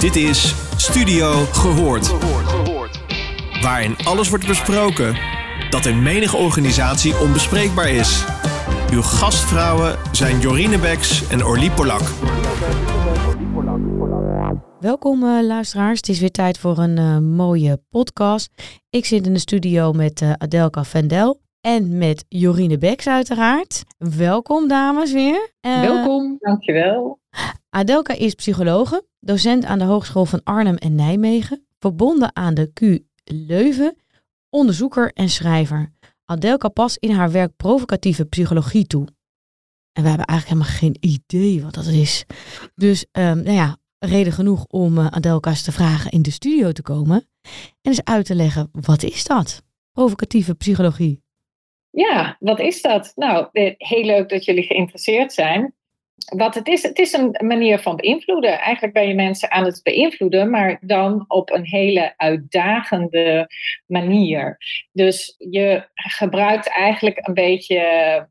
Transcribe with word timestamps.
Dit 0.00 0.16
is 0.16 0.54
Studio 0.76 1.30
Gehoord. 1.32 2.08
Waarin 3.62 3.96
alles 4.04 4.28
wordt 4.28 4.46
besproken 4.46 5.16
dat 5.70 5.86
in 5.86 6.02
menige 6.02 6.36
organisatie 6.36 7.18
onbespreekbaar 7.18 7.88
is. 7.88 8.24
Uw 8.92 9.02
gastvrouwen 9.02 9.96
zijn 10.12 10.40
Jorine 10.40 10.78
Beks 10.78 11.28
en 11.28 11.44
Orlie 11.44 11.70
Polak. 11.70 12.00
Welkom 14.78 15.22
uh, 15.22 15.42
luisteraars, 15.42 15.96
het 15.96 16.08
is 16.08 16.20
weer 16.20 16.30
tijd 16.30 16.58
voor 16.58 16.78
een 16.78 16.98
uh, 16.98 17.18
mooie 17.18 17.82
podcast. 17.90 18.50
Ik 18.90 19.04
zit 19.04 19.26
in 19.26 19.32
de 19.32 19.38
studio 19.38 19.92
met 19.92 20.20
uh, 20.20 20.32
Adelka 20.38 20.84
Vendel 20.84 21.40
en 21.60 21.98
met 21.98 22.24
Jorine 22.28 22.78
Beks 22.78 23.08
uiteraard. 23.08 23.84
Welkom 23.98 24.68
dames 24.68 25.12
weer. 25.12 25.52
Welkom, 25.60 26.36
dankjewel. 26.38 27.19
Adelka 27.70 28.14
is 28.14 28.34
psychologe, 28.34 29.04
docent 29.20 29.64
aan 29.64 29.78
de 29.78 29.84
Hogeschool 29.84 30.24
van 30.24 30.42
Arnhem 30.42 30.76
en 30.76 30.94
Nijmegen, 30.94 31.66
verbonden 31.78 32.36
aan 32.36 32.54
de 32.54 32.72
Q 32.72 32.98
Leuven, 33.24 33.96
onderzoeker 34.48 35.12
en 35.12 35.28
schrijver. 35.28 35.92
Adelka 36.24 36.68
past 36.68 36.96
in 36.96 37.10
haar 37.10 37.30
werk 37.30 37.56
provocatieve 37.56 38.24
psychologie 38.24 38.86
toe. 38.86 39.06
En 39.92 40.02
we 40.02 40.08
hebben 40.08 40.26
eigenlijk 40.26 40.60
helemaal 40.60 40.80
geen 40.80 40.96
idee 41.00 41.62
wat 41.62 41.74
dat 41.74 41.86
is. 41.86 42.24
Dus 42.74 43.06
um, 43.12 43.42
nou 43.42 43.52
ja, 43.52 43.76
reden 43.98 44.32
genoeg 44.32 44.64
om 44.64 44.98
uh, 44.98 45.06
Adelka's 45.06 45.62
te 45.62 45.72
vragen 45.72 46.10
in 46.10 46.22
de 46.22 46.30
studio 46.30 46.72
te 46.72 46.82
komen 46.82 47.28
en 47.42 47.52
eens 47.82 48.04
uit 48.04 48.26
te 48.26 48.34
leggen, 48.34 48.68
wat 48.72 49.02
is 49.02 49.24
dat? 49.24 49.62
Provocatieve 49.92 50.54
psychologie. 50.54 51.22
Ja, 51.90 52.36
wat 52.38 52.58
is 52.58 52.82
dat? 52.82 53.12
Nou, 53.14 53.48
heel 53.76 54.04
leuk 54.04 54.28
dat 54.28 54.44
jullie 54.44 54.62
geïnteresseerd 54.62 55.32
zijn. 55.32 55.74
Wat 56.36 56.54
het 56.54 56.68
is, 56.68 56.82
het 56.82 56.98
is 56.98 57.12
een 57.12 57.36
manier 57.38 57.78
van 57.78 57.96
beïnvloeden. 57.96 58.58
Eigenlijk 58.58 58.94
ben 58.94 59.08
je 59.08 59.14
mensen 59.14 59.50
aan 59.50 59.64
het 59.64 59.80
beïnvloeden, 59.82 60.50
maar 60.50 60.78
dan 60.80 61.24
op 61.28 61.50
een 61.50 61.66
hele 61.66 62.14
uitdagende 62.16 63.50
manier. 63.86 64.58
Dus 64.92 65.34
je 65.38 65.88
gebruikt 65.94 66.68
eigenlijk 66.68 67.26
een 67.26 67.34
beetje 67.34 68.28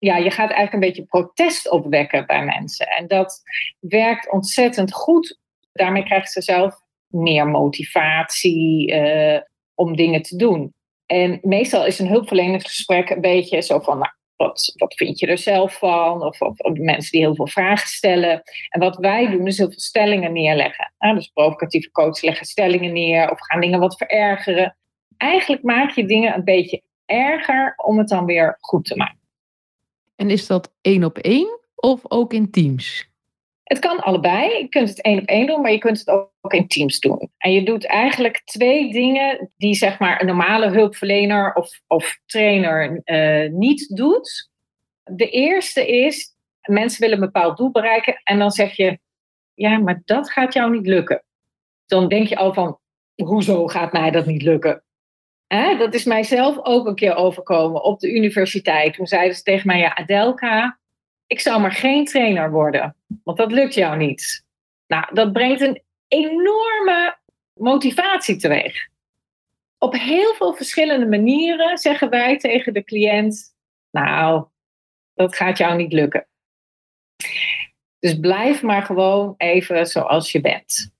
ja, 0.00 0.16
je 0.16 0.30
gaat 0.30 0.50
eigenlijk 0.50 0.72
een 0.72 0.80
beetje 0.80 1.04
protest 1.04 1.70
opwekken 1.70 2.26
bij 2.26 2.44
mensen. 2.44 2.86
En 2.86 3.06
dat 3.06 3.42
werkt 3.80 4.30
ontzettend 4.30 4.92
goed. 4.92 5.38
Daarmee 5.72 6.04
krijgen 6.04 6.28
ze 6.28 6.42
zelf 6.42 6.74
meer 7.06 7.46
motivatie 7.46 8.92
uh, 8.92 9.40
om 9.74 9.96
dingen 9.96 10.22
te 10.22 10.36
doen. 10.36 10.74
En 11.06 11.38
meestal 11.42 11.86
is 11.86 11.98
een 11.98 12.08
hulpverleningsgesprek 12.08 13.10
een 13.10 13.20
beetje 13.20 13.62
zo 13.62 13.78
van, 13.78 13.98
nou, 13.98 14.12
wat, 14.40 14.72
wat 14.76 14.94
vind 14.94 15.18
je 15.18 15.26
er 15.26 15.38
zelf 15.38 15.78
van? 15.78 16.22
Of, 16.22 16.40
of, 16.40 16.58
mensen 16.72 17.10
die 17.10 17.20
heel 17.20 17.34
veel 17.34 17.46
vragen 17.46 17.88
stellen. 17.88 18.42
En 18.68 18.80
wat 18.80 18.96
wij 18.96 19.30
doen 19.30 19.46
is 19.46 19.58
heel 19.58 19.70
veel 19.70 19.80
stellingen 19.80 20.32
neerleggen. 20.32 20.92
Dus 20.98 21.28
provocatieve 21.28 21.90
coaches 21.90 22.22
leggen 22.22 22.46
stellingen 22.46 22.92
neer 22.92 23.30
of 23.30 23.40
gaan 23.40 23.60
dingen 23.60 23.80
wat 23.80 23.96
verergeren. 23.96 24.76
Eigenlijk 25.16 25.62
maak 25.62 25.90
je 25.90 26.06
dingen 26.06 26.34
een 26.34 26.44
beetje 26.44 26.82
erger 27.04 27.74
om 27.76 27.98
het 27.98 28.08
dan 28.08 28.24
weer 28.24 28.56
goed 28.60 28.84
te 28.84 28.96
maken. 28.96 29.18
En 30.16 30.30
is 30.30 30.46
dat 30.46 30.72
één 30.80 31.04
op 31.04 31.18
één 31.18 31.60
of 31.74 32.00
ook 32.02 32.32
in 32.32 32.50
teams? 32.50 33.09
Het 33.70 33.78
kan 33.78 34.00
allebei. 34.00 34.58
Je 34.58 34.68
kunt 34.68 34.88
het 34.88 35.02
één 35.02 35.20
op 35.20 35.26
één 35.26 35.46
doen, 35.46 35.60
maar 35.60 35.70
je 35.70 35.78
kunt 35.78 35.98
het 35.98 36.08
ook 36.08 36.52
in 36.52 36.66
teams 36.66 37.00
doen. 37.00 37.30
En 37.38 37.52
je 37.52 37.62
doet 37.62 37.86
eigenlijk 37.86 38.42
twee 38.44 38.92
dingen 38.92 39.52
die 39.56 39.74
zeg 39.74 39.98
maar 39.98 40.20
een 40.20 40.26
normale 40.26 40.68
hulpverlener 40.68 41.54
of, 41.54 41.80
of 41.86 42.20
trainer 42.26 43.00
uh, 43.04 43.50
niet 43.50 43.96
doet. 43.96 44.50
De 45.02 45.28
eerste 45.30 45.88
is, 45.88 46.36
mensen 46.60 47.00
willen 47.00 47.18
een 47.18 47.32
bepaald 47.32 47.56
doel 47.56 47.70
bereiken 47.70 48.20
en 48.24 48.38
dan 48.38 48.50
zeg 48.50 48.76
je, 48.76 48.98
ja, 49.54 49.78
maar 49.78 50.02
dat 50.04 50.30
gaat 50.30 50.52
jou 50.52 50.70
niet 50.70 50.86
lukken. 50.86 51.24
Dan 51.86 52.08
denk 52.08 52.26
je 52.26 52.36
al 52.36 52.54
van, 52.54 52.78
hoezo 53.14 53.66
gaat 53.66 53.92
mij 53.92 54.10
dat 54.10 54.26
niet 54.26 54.42
lukken? 54.42 54.84
Dat 55.78 55.94
is 55.94 56.04
mijzelf 56.04 56.58
ook 56.62 56.86
een 56.86 56.94
keer 56.94 57.14
overkomen 57.14 57.82
op 57.82 58.00
de 58.00 58.14
universiteit. 58.14 58.94
Toen 58.94 59.06
zeiden 59.06 59.36
ze 59.36 59.42
tegen 59.42 59.66
mij, 59.66 59.78
ja, 59.78 59.94
Adelka, 59.94 60.79
ik 61.30 61.40
zou 61.40 61.60
maar 61.60 61.72
geen 61.72 62.04
trainer 62.04 62.50
worden, 62.50 62.96
want 63.24 63.38
dat 63.38 63.52
lukt 63.52 63.74
jou 63.74 63.96
niet. 63.96 64.44
Nou, 64.86 65.14
dat 65.14 65.32
brengt 65.32 65.60
een 65.60 65.82
enorme 66.08 67.18
motivatie 67.52 68.36
teweeg. 68.36 68.88
Op 69.78 69.92
heel 69.92 70.34
veel 70.34 70.54
verschillende 70.54 71.06
manieren 71.06 71.78
zeggen 71.78 72.10
wij 72.10 72.38
tegen 72.38 72.72
de 72.72 72.84
cliënt, 72.84 73.54
nou, 73.90 74.46
dat 75.14 75.36
gaat 75.36 75.58
jou 75.58 75.76
niet 75.76 75.92
lukken. 75.92 76.26
Dus 77.98 78.18
blijf 78.20 78.62
maar 78.62 78.82
gewoon 78.82 79.34
even 79.36 79.86
zoals 79.86 80.32
je 80.32 80.40
bent. 80.40 80.92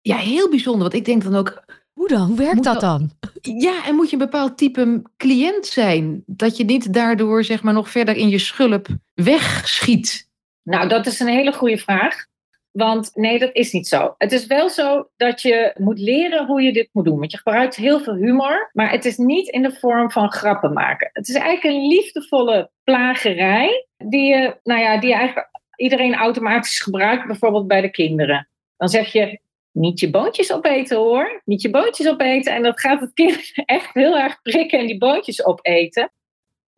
Ja, 0.00 0.16
heel 0.16 0.50
bijzonder. 0.50 0.82
Want 0.82 0.94
ik 0.94 1.04
denk 1.04 1.22
dan 1.22 1.34
ook, 1.34 1.64
hoe 1.98 2.08
dan? 2.08 2.26
Hoe 2.26 2.36
werkt 2.36 2.64
dat 2.64 2.80
dan? 2.80 3.10
Ja, 3.40 3.86
en 3.86 3.94
moet 3.94 4.10
je 4.10 4.16
een 4.16 4.22
bepaald 4.22 4.58
type 4.58 5.02
cliënt 5.16 5.66
zijn? 5.66 6.22
Dat 6.26 6.56
je 6.56 6.64
niet 6.64 6.92
daardoor 6.92 7.44
zeg 7.44 7.62
maar 7.62 7.74
nog 7.74 7.90
verder 7.90 8.16
in 8.16 8.28
je 8.28 8.38
schulp 8.38 8.86
wegschiet? 9.14 10.28
Nou, 10.62 10.88
dat 10.88 11.06
is 11.06 11.20
een 11.20 11.28
hele 11.28 11.52
goede 11.52 11.78
vraag. 11.78 12.26
Want 12.70 13.10
nee, 13.14 13.38
dat 13.38 13.50
is 13.52 13.72
niet 13.72 13.88
zo. 13.88 14.14
Het 14.18 14.32
is 14.32 14.46
wel 14.46 14.68
zo 14.68 15.08
dat 15.16 15.42
je 15.42 15.74
moet 15.78 15.98
leren 15.98 16.46
hoe 16.46 16.62
je 16.62 16.72
dit 16.72 16.88
moet 16.92 17.04
doen. 17.04 17.18
Want 17.18 17.30
je 17.30 17.36
gebruikt 17.36 17.76
heel 17.76 18.00
veel 18.00 18.14
humor, 18.14 18.70
maar 18.72 18.90
het 18.90 19.04
is 19.04 19.16
niet 19.16 19.48
in 19.48 19.62
de 19.62 19.72
vorm 19.72 20.10
van 20.10 20.32
grappen 20.32 20.72
maken. 20.72 21.10
Het 21.12 21.28
is 21.28 21.34
eigenlijk 21.34 21.76
een 21.76 21.88
liefdevolle 21.88 22.70
plagerij 22.84 23.86
die 23.96 24.22
je, 24.22 24.56
nou 24.62 24.80
ja, 24.80 25.00
die 25.00 25.08
je 25.08 25.14
eigenlijk 25.14 25.48
iedereen 25.76 26.14
automatisch 26.14 26.80
gebruikt, 26.80 27.26
bijvoorbeeld 27.26 27.66
bij 27.66 27.80
de 27.80 27.90
kinderen. 27.90 28.48
Dan 28.76 28.88
zeg 28.88 29.12
je, 29.12 29.40
niet 29.78 30.00
je 30.00 30.10
boontjes 30.10 30.52
opeten 30.52 30.96
hoor. 30.96 31.42
Niet 31.44 31.62
je 31.62 31.70
boontjes 31.70 32.08
opeten. 32.08 32.52
En 32.52 32.62
dat 32.62 32.80
gaat 32.80 33.00
het 33.00 33.12
kind 33.12 33.52
echt 33.64 33.94
heel 33.94 34.18
erg 34.18 34.42
prikken 34.42 34.78
en 34.78 34.86
die 34.86 34.98
boontjes 34.98 35.44
opeten. 35.44 36.12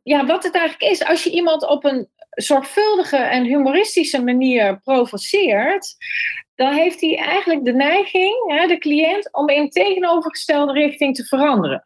Ja, 0.03 0.27
wat 0.27 0.45
het 0.45 0.55
eigenlijk 0.55 0.93
is, 0.93 1.05
als 1.05 1.25
je 1.25 1.31
iemand 1.31 1.69
op 1.69 1.85
een 1.85 2.09
zorgvuldige 2.31 3.17
en 3.17 3.45
humoristische 3.45 4.23
manier 4.23 4.81
provoceert, 4.81 5.97
dan 6.55 6.73
heeft 6.73 7.01
hij 7.01 7.17
eigenlijk 7.17 7.65
de 7.65 7.73
neiging, 7.73 8.35
de 8.69 8.79
cliënt, 8.79 9.33
om 9.33 9.49
in 9.49 9.71
tegenovergestelde 9.71 10.73
richting 10.73 11.17
te 11.17 11.25
veranderen. 11.25 11.85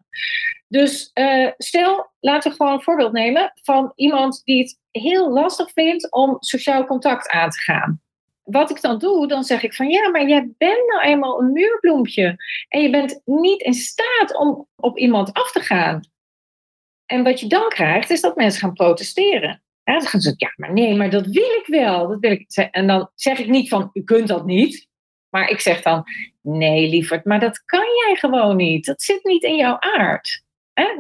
Dus 0.69 1.11
uh, 1.15 1.51
stel, 1.57 2.11
laten 2.21 2.51
we 2.51 2.57
gewoon 2.57 2.73
een 2.73 2.83
voorbeeld 2.83 3.13
nemen 3.13 3.53
van 3.63 3.93
iemand 3.95 4.41
die 4.45 4.59
het 4.59 4.79
heel 4.91 5.33
lastig 5.33 5.71
vindt 5.73 6.13
om 6.13 6.37
sociaal 6.39 6.87
contact 6.87 7.29
aan 7.29 7.51
te 7.51 7.61
gaan 7.61 8.04
wat 8.45 8.71
ik 8.71 8.81
dan 8.81 8.99
doe, 8.99 9.29
dan 9.29 9.45
zeg 9.45 9.63
ik 9.63 9.75
van 9.75 9.89
ja, 9.89 10.11
maar 10.11 10.29
jij 10.29 10.53
bent 10.59 10.87
nou 10.89 11.03
eenmaal 11.03 11.41
een 11.41 11.53
muurbloempje. 11.53 12.37
En 12.69 12.83
je 12.83 12.91
bent 12.91 13.21
niet 13.25 13.63
in 13.63 13.75
staat 13.75 14.37
om 14.39 14.69
op 14.77 14.99
iemand 14.99 15.33
af 15.33 15.53
te 15.53 15.61
gaan. 15.61 16.01
En 17.07 17.23
wat 17.23 17.41
je 17.41 17.47
dan 17.47 17.69
krijgt, 17.69 18.11
is 18.11 18.21
dat 18.21 18.37
mensen 18.37 18.61
gaan 18.61 18.73
protesteren. 18.73 19.63
Ja, 19.83 19.93
dan 19.99 20.09
gaan 20.09 20.21
ze 20.21 20.35
ja, 20.37 20.53
maar 20.57 20.73
nee, 20.73 20.95
maar 20.95 21.11
dat 21.11 21.27
wil 21.27 21.51
ik 21.51 21.67
wel. 21.67 22.09
Dat 22.09 22.19
wil 22.19 22.31
ik. 22.31 22.69
En 22.71 22.87
dan 22.87 23.11
zeg 23.15 23.39
ik 23.39 23.49
niet 23.49 23.69
van, 23.69 23.91
u 23.93 24.05
kunt 24.05 24.29
dat 24.29 24.47
niet. 24.47 24.89
Maar 25.29 25.49
ik 25.49 25.61
zeg 25.61 25.83
dan, 25.83 26.05
nee 26.43 26.89
lieverd, 26.89 27.25
maar 27.25 27.41
dat 27.41 27.65
kan 27.65 27.87
jij 28.05 28.17
gewoon 28.17 28.57
niet. 28.57 28.87
Dat 28.87 29.03
zit 29.03 29.25
niet 29.25 29.43
in 29.43 29.57
jouw 29.57 29.77
aard. 29.81 30.43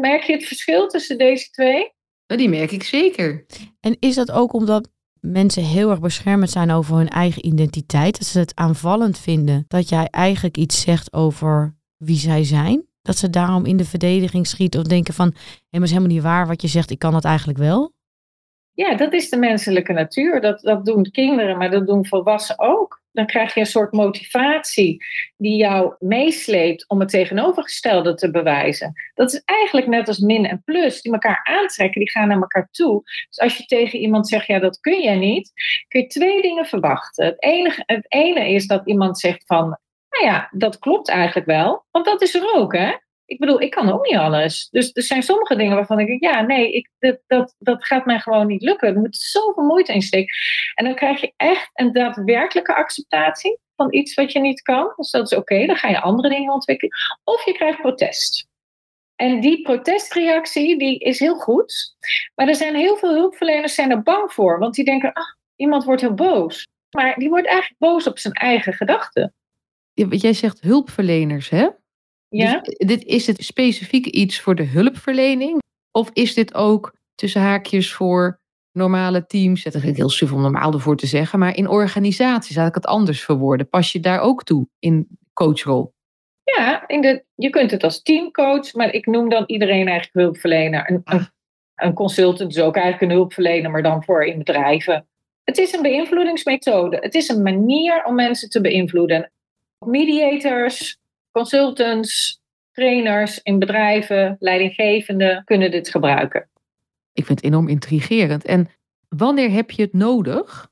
Merk 0.00 0.22
je 0.22 0.32
het 0.32 0.44
verschil 0.44 0.88
tussen 0.88 1.18
deze 1.18 1.50
twee? 1.50 1.92
Die 2.26 2.48
merk 2.48 2.70
ik 2.70 2.82
zeker. 2.82 3.46
En 3.80 3.96
is 4.00 4.14
dat 4.14 4.30
ook 4.30 4.52
omdat 4.52 4.90
mensen 5.24 5.62
heel 5.62 5.90
erg 5.90 6.00
beschermend 6.00 6.50
zijn 6.50 6.70
over 6.70 6.96
hun 6.96 7.08
eigen 7.08 7.46
identiteit. 7.46 8.18
Dat 8.18 8.28
ze 8.28 8.38
het 8.38 8.54
aanvallend 8.54 9.18
vinden 9.18 9.64
dat 9.68 9.88
jij 9.88 10.06
eigenlijk 10.10 10.56
iets 10.56 10.80
zegt 10.80 11.12
over 11.12 11.76
wie 11.96 12.16
zij 12.16 12.44
zijn. 12.44 12.86
Dat 13.02 13.16
ze 13.16 13.30
daarom 13.30 13.64
in 13.64 13.76
de 13.76 13.84
verdediging 13.84 14.46
schieten 14.46 14.80
of 14.80 14.86
denken 14.86 15.14
van, 15.14 15.34
hé, 15.34 15.78
maar 15.78 15.82
is 15.82 15.90
helemaal 15.90 16.12
niet 16.12 16.22
waar 16.22 16.46
wat 16.46 16.62
je 16.62 16.68
zegt, 16.68 16.90
ik 16.90 16.98
kan 16.98 17.12
dat 17.12 17.24
eigenlijk 17.24 17.58
wel. 17.58 17.92
Ja, 18.72 18.96
dat 18.96 19.12
is 19.12 19.28
de 19.28 19.36
menselijke 19.36 19.92
natuur. 19.92 20.40
Dat, 20.40 20.60
dat 20.60 20.84
doen 20.84 21.10
kinderen, 21.10 21.58
maar 21.58 21.70
dat 21.70 21.86
doen 21.86 22.06
volwassenen 22.06 22.68
ook 22.68 23.02
dan 23.14 23.26
krijg 23.26 23.54
je 23.54 23.60
een 23.60 23.66
soort 23.66 23.92
motivatie 23.92 25.04
die 25.36 25.56
jou 25.56 25.94
meesleept 25.98 26.88
om 26.88 27.00
het 27.00 27.08
tegenovergestelde 27.08 28.14
te 28.14 28.30
bewijzen. 28.30 28.92
Dat 29.14 29.32
is 29.32 29.42
eigenlijk 29.44 29.86
net 29.86 30.08
als 30.08 30.18
min 30.18 30.46
en 30.46 30.62
plus, 30.64 31.02
die 31.02 31.12
elkaar 31.12 31.40
aantrekken, 31.44 32.00
die 32.00 32.10
gaan 32.10 32.28
naar 32.28 32.40
elkaar 32.40 32.68
toe. 32.70 33.02
Dus 33.28 33.38
als 33.38 33.56
je 33.56 33.64
tegen 33.64 33.98
iemand 33.98 34.28
zegt, 34.28 34.46
ja, 34.46 34.58
dat 34.58 34.80
kun 34.80 35.02
jij 35.02 35.16
niet, 35.16 35.52
kun 35.88 36.00
je 36.00 36.06
twee 36.06 36.42
dingen 36.42 36.66
verwachten. 36.66 37.24
Het, 37.26 37.42
enige, 37.42 37.82
het 37.86 38.04
ene 38.08 38.50
is 38.50 38.66
dat 38.66 38.86
iemand 38.86 39.18
zegt 39.18 39.46
van, 39.46 39.78
nou 40.10 40.24
ja, 40.24 40.48
dat 40.50 40.78
klopt 40.78 41.08
eigenlijk 41.08 41.46
wel, 41.46 41.86
want 41.90 42.04
dat 42.04 42.22
is 42.22 42.34
er 42.34 42.54
ook, 42.54 42.76
hè? 42.76 42.92
Ik 43.26 43.38
bedoel, 43.38 43.60
ik 43.60 43.70
kan 43.70 43.92
ook 43.92 44.06
niet 44.06 44.16
alles. 44.16 44.68
Dus 44.70 44.90
er 44.92 45.02
zijn 45.02 45.22
sommige 45.22 45.56
dingen 45.56 45.74
waarvan 45.74 46.00
ik 46.00 46.06
denk, 46.06 46.22
ja, 46.22 46.40
nee, 46.40 46.72
ik, 46.72 46.90
dat, 46.98 47.18
dat, 47.26 47.54
dat 47.58 47.86
gaat 47.86 48.06
mij 48.06 48.18
gewoon 48.18 48.46
niet 48.46 48.62
lukken. 48.62 48.88
Er 48.88 49.00
moet 49.00 49.16
zoveel 49.16 49.64
moeite 49.64 49.92
in 49.92 50.02
steken. 50.02 50.34
En 50.74 50.84
dan 50.84 50.94
krijg 50.94 51.20
je 51.20 51.32
echt 51.36 51.70
een 51.72 51.92
daadwerkelijke 51.92 52.74
acceptatie 52.74 53.58
van 53.76 53.94
iets 53.94 54.14
wat 54.14 54.32
je 54.32 54.40
niet 54.40 54.62
kan. 54.62 54.92
Dus 54.96 55.10
dat 55.10 55.32
is 55.32 55.38
oké, 55.38 55.66
dan 55.66 55.76
ga 55.76 55.88
je 55.88 56.00
andere 56.00 56.28
dingen 56.28 56.52
ontwikkelen. 56.52 56.96
Of 57.24 57.44
je 57.44 57.52
krijgt 57.52 57.80
protest. 57.80 58.48
En 59.16 59.40
die 59.40 59.62
protestreactie, 59.62 60.78
die 60.78 60.98
is 60.98 61.18
heel 61.18 61.38
goed. 61.38 61.96
Maar 62.34 62.48
er 62.48 62.54
zijn 62.54 62.74
heel 62.74 62.96
veel 62.96 63.12
hulpverleners 63.12 63.74
zijn 63.74 63.90
er 63.90 64.02
bang 64.02 64.32
voor. 64.32 64.58
Want 64.58 64.74
die 64.74 64.84
denken, 64.84 65.12
ah, 65.12 65.34
iemand 65.56 65.84
wordt 65.84 66.00
heel 66.00 66.14
boos. 66.14 66.66
Maar 66.90 67.14
die 67.18 67.28
wordt 67.28 67.46
eigenlijk 67.46 67.78
boos 67.78 68.06
op 68.06 68.18
zijn 68.18 68.34
eigen 68.34 68.72
gedachten. 68.72 69.34
Jij 69.94 70.32
zegt 70.32 70.60
hulpverleners, 70.60 71.48
hè? 71.48 71.68
Ja? 72.36 72.60
Dus 72.60 72.74
dit, 72.76 73.04
is 73.04 73.26
het 73.26 73.44
specifiek 73.44 74.06
iets 74.06 74.40
voor 74.40 74.54
de 74.54 74.64
hulpverlening? 74.64 75.58
Of 75.90 76.10
is 76.12 76.34
dit 76.34 76.54
ook 76.54 76.94
tussen 77.14 77.40
haakjes 77.40 77.92
voor 77.92 78.40
normale 78.72 79.26
teams? 79.26 79.62
Dat 79.62 79.74
is 79.74 79.82
heel 79.82 80.08
suf 80.08 80.32
om 80.32 80.40
normaal 80.40 80.72
ervoor 80.72 80.96
te 80.96 81.06
zeggen. 81.06 81.38
Maar 81.38 81.56
in 81.56 81.68
organisaties, 81.68 82.56
laat 82.56 82.68
ik 82.68 82.74
het 82.74 82.86
anders 82.86 83.24
verwoorden. 83.24 83.68
Pas 83.68 83.92
je 83.92 84.00
daar 84.00 84.20
ook 84.20 84.44
toe 84.44 84.68
in 84.78 85.08
coachrol? 85.32 85.92
Ja, 86.44 86.88
in 86.88 87.00
de, 87.00 87.24
je 87.34 87.50
kunt 87.50 87.70
het 87.70 87.84
als 87.84 88.02
teamcoach, 88.02 88.74
maar 88.74 88.92
ik 88.92 89.06
noem 89.06 89.28
dan 89.28 89.44
iedereen 89.46 89.86
eigenlijk 89.86 90.12
hulpverlener. 90.12 90.90
Een, 90.90 91.00
een, 91.04 91.26
een 91.74 91.94
consultant 91.94 92.50
is 92.50 92.62
ook 92.62 92.76
eigenlijk 92.76 93.10
een 93.10 93.18
hulpverlener, 93.18 93.70
maar 93.70 93.82
dan 93.82 94.04
voor 94.04 94.24
in 94.24 94.38
bedrijven. 94.38 95.06
Het 95.44 95.58
is 95.58 95.72
een 95.72 95.82
beïnvloedingsmethode. 95.82 96.96
Het 97.00 97.14
is 97.14 97.28
een 97.28 97.42
manier 97.42 98.04
om 98.04 98.14
mensen 98.14 98.48
te 98.48 98.60
beïnvloeden. 98.60 99.30
Mediators, 99.86 100.98
consultants, 101.34 102.40
trainers 102.72 103.42
in 103.42 103.58
bedrijven, 103.58 104.36
leidinggevenden 104.38 105.44
kunnen 105.44 105.70
dit 105.70 105.88
gebruiken. 105.88 106.48
Ik 107.12 107.26
vind 107.26 107.38
het 107.38 107.48
enorm 107.48 107.68
intrigerend. 107.68 108.44
En 108.44 108.68
wanneer 109.08 109.50
heb 109.50 109.70
je 109.70 109.82
het 109.82 109.92
nodig? 109.92 110.70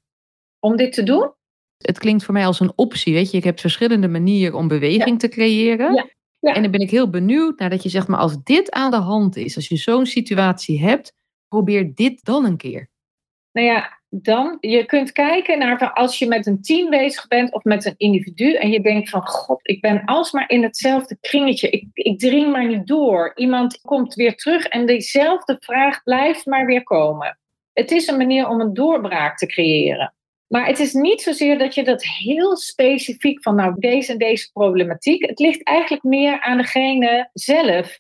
Om 0.59 0.77
dit 0.77 0.93
te 0.93 1.03
doen? 1.03 1.33
Het 1.77 1.99
klinkt 1.99 2.25
voor 2.25 2.35
mij 2.35 2.47
als 2.47 2.61
een 2.61 2.73
optie. 2.77 3.15
Weet 3.15 3.31
je, 3.31 3.37
je 3.37 3.45
hebt 3.45 3.61
verschillende 3.61 4.09
manieren 4.09 4.59
om 4.59 4.69
beweging 4.69 5.19
te 5.19 5.29
creëren. 5.29 5.95
Ja. 5.95 6.07
Ja. 6.39 6.55
En 6.55 6.63
dan 6.63 6.71
ben 6.71 6.81
ik 6.81 6.91
heel 6.91 7.11
benieuwd 7.11 7.59
naar 7.59 7.71
dat 7.71 7.83
je 7.83 7.89
zegt, 7.89 8.09
maar 8.09 8.19
als 8.19 8.43
dit 8.43 8.71
aan 8.71 8.91
de 8.91 8.97
hand 8.97 9.37
is, 9.37 9.57
als 9.57 9.69
je 9.69 9.77
zo'n 9.77 10.07
situatie 10.07 10.81
hebt, 10.81 11.13
probeer 11.49 11.95
dit 11.95 12.25
dan 12.25 12.45
een 12.45 12.57
keer. 12.57 12.91
Nou 13.53 13.67
ja, 13.67 14.02
dan, 14.15 14.57
je 14.61 14.85
kunt 14.85 15.13
kijken 15.13 15.59
naar 15.59 15.93
als 15.93 16.19
je 16.19 16.27
met 16.27 16.47
een 16.47 16.63
team 16.63 16.91
bezig 16.91 17.29
bent 17.29 17.53
of 17.53 17.65
met 17.65 17.85
een 17.85 17.95
individu 17.97 18.55
en 18.55 18.71
je 18.71 18.81
denkt 18.81 19.09
van 19.09 19.27
god, 19.27 19.61
ik 19.63 19.81
ben 19.81 20.05
alsmaar 20.05 20.51
in 20.51 20.63
hetzelfde 20.63 21.17
kringetje, 21.21 21.71
ik, 21.71 21.85
ik 21.93 22.19
dring 22.19 22.53
maar 22.53 22.67
niet 22.67 22.87
door. 22.87 23.33
Iemand 23.35 23.81
komt 23.81 24.15
weer 24.15 24.37
terug 24.37 24.67
en 24.67 24.87
diezelfde 24.87 25.57
vraag 25.61 26.03
blijft 26.03 26.47
maar 26.47 26.67
weer 26.67 26.83
komen. 26.83 27.39
Het 27.73 27.91
is 27.91 28.07
een 28.07 28.17
manier 28.17 28.49
om 28.49 28.61
een 28.61 28.75
doorbraak 28.75 29.39
te 29.39 29.47
creëren. 29.47 30.15
Maar 30.47 30.67
het 30.67 30.79
is 30.79 30.93
niet 30.93 31.23
zozeer 31.23 31.59
dat 31.59 31.75
je 31.75 31.85
dat 31.85 32.05
heel 32.05 32.57
specifiek 32.57 33.43
van 33.43 33.55
nou 33.55 33.75
deze 33.79 34.13
en 34.13 34.19
deze 34.19 34.51
problematiek. 34.53 35.27
Het 35.27 35.39
ligt 35.39 35.65
eigenlijk 35.65 36.05
meer 36.05 36.41
aan 36.41 36.57
degene 36.57 37.31
zelf. 37.33 37.99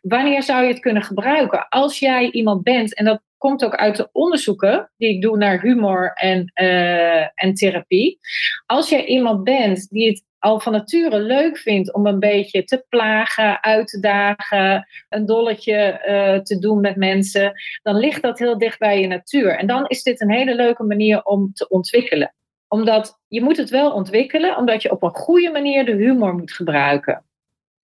Wanneer 0.00 0.42
zou 0.42 0.62
je 0.62 0.68
het 0.68 0.80
kunnen 0.80 1.02
gebruiken? 1.02 1.68
Als 1.68 1.98
jij 1.98 2.30
iemand 2.30 2.62
bent, 2.62 2.94
en 2.94 3.04
dat 3.04 3.20
komt 3.40 3.64
ook 3.64 3.74
uit 3.74 3.96
de 3.96 4.08
onderzoeken 4.12 4.90
die 4.96 5.14
ik 5.14 5.22
doe 5.22 5.36
naar 5.36 5.60
humor 5.60 6.12
en, 6.12 6.52
uh, 6.54 7.20
en 7.20 7.54
therapie. 7.54 8.18
Als 8.66 8.88
jij 8.88 9.04
iemand 9.04 9.44
bent 9.44 9.88
die 9.88 10.08
het 10.08 10.24
al 10.38 10.60
van 10.60 10.72
nature 10.72 11.20
leuk 11.20 11.58
vindt 11.58 11.94
om 11.94 12.06
een 12.06 12.18
beetje 12.18 12.64
te 12.64 12.84
plagen, 12.88 13.62
uit 13.62 13.86
te 13.86 14.00
dagen, 14.00 14.86
een 15.08 15.26
dolletje 15.26 16.04
uh, 16.08 16.42
te 16.42 16.58
doen 16.58 16.80
met 16.80 16.96
mensen, 16.96 17.52
dan 17.82 17.96
ligt 17.96 18.22
dat 18.22 18.38
heel 18.38 18.58
dicht 18.58 18.78
bij 18.78 19.00
je 19.00 19.06
natuur. 19.06 19.58
En 19.58 19.66
dan 19.66 19.86
is 19.86 20.02
dit 20.02 20.20
een 20.20 20.30
hele 20.30 20.54
leuke 20.54 20.82
manier 20.82 21.22
om 21.22 21.52
te 21.52 21.68
ontwikkelen. 21.68 22.34
Omdat 22.68 23.20
je 23.28 23.42
moet 23.42 23.56
het 23.56 23.70
wel 23.70 23.92
ontwikkelen, 23.92 24.56
omdat 24.56 24.82
je 24.82 24.90
op 24.90 25.02
een 25.02 25.14
goede 25.14 25.50
manier 25.50 25.84
de 25.84 25.94
humor 25.94 26.34
moet 26.34 26.52
gebruiken. 26.52 27.24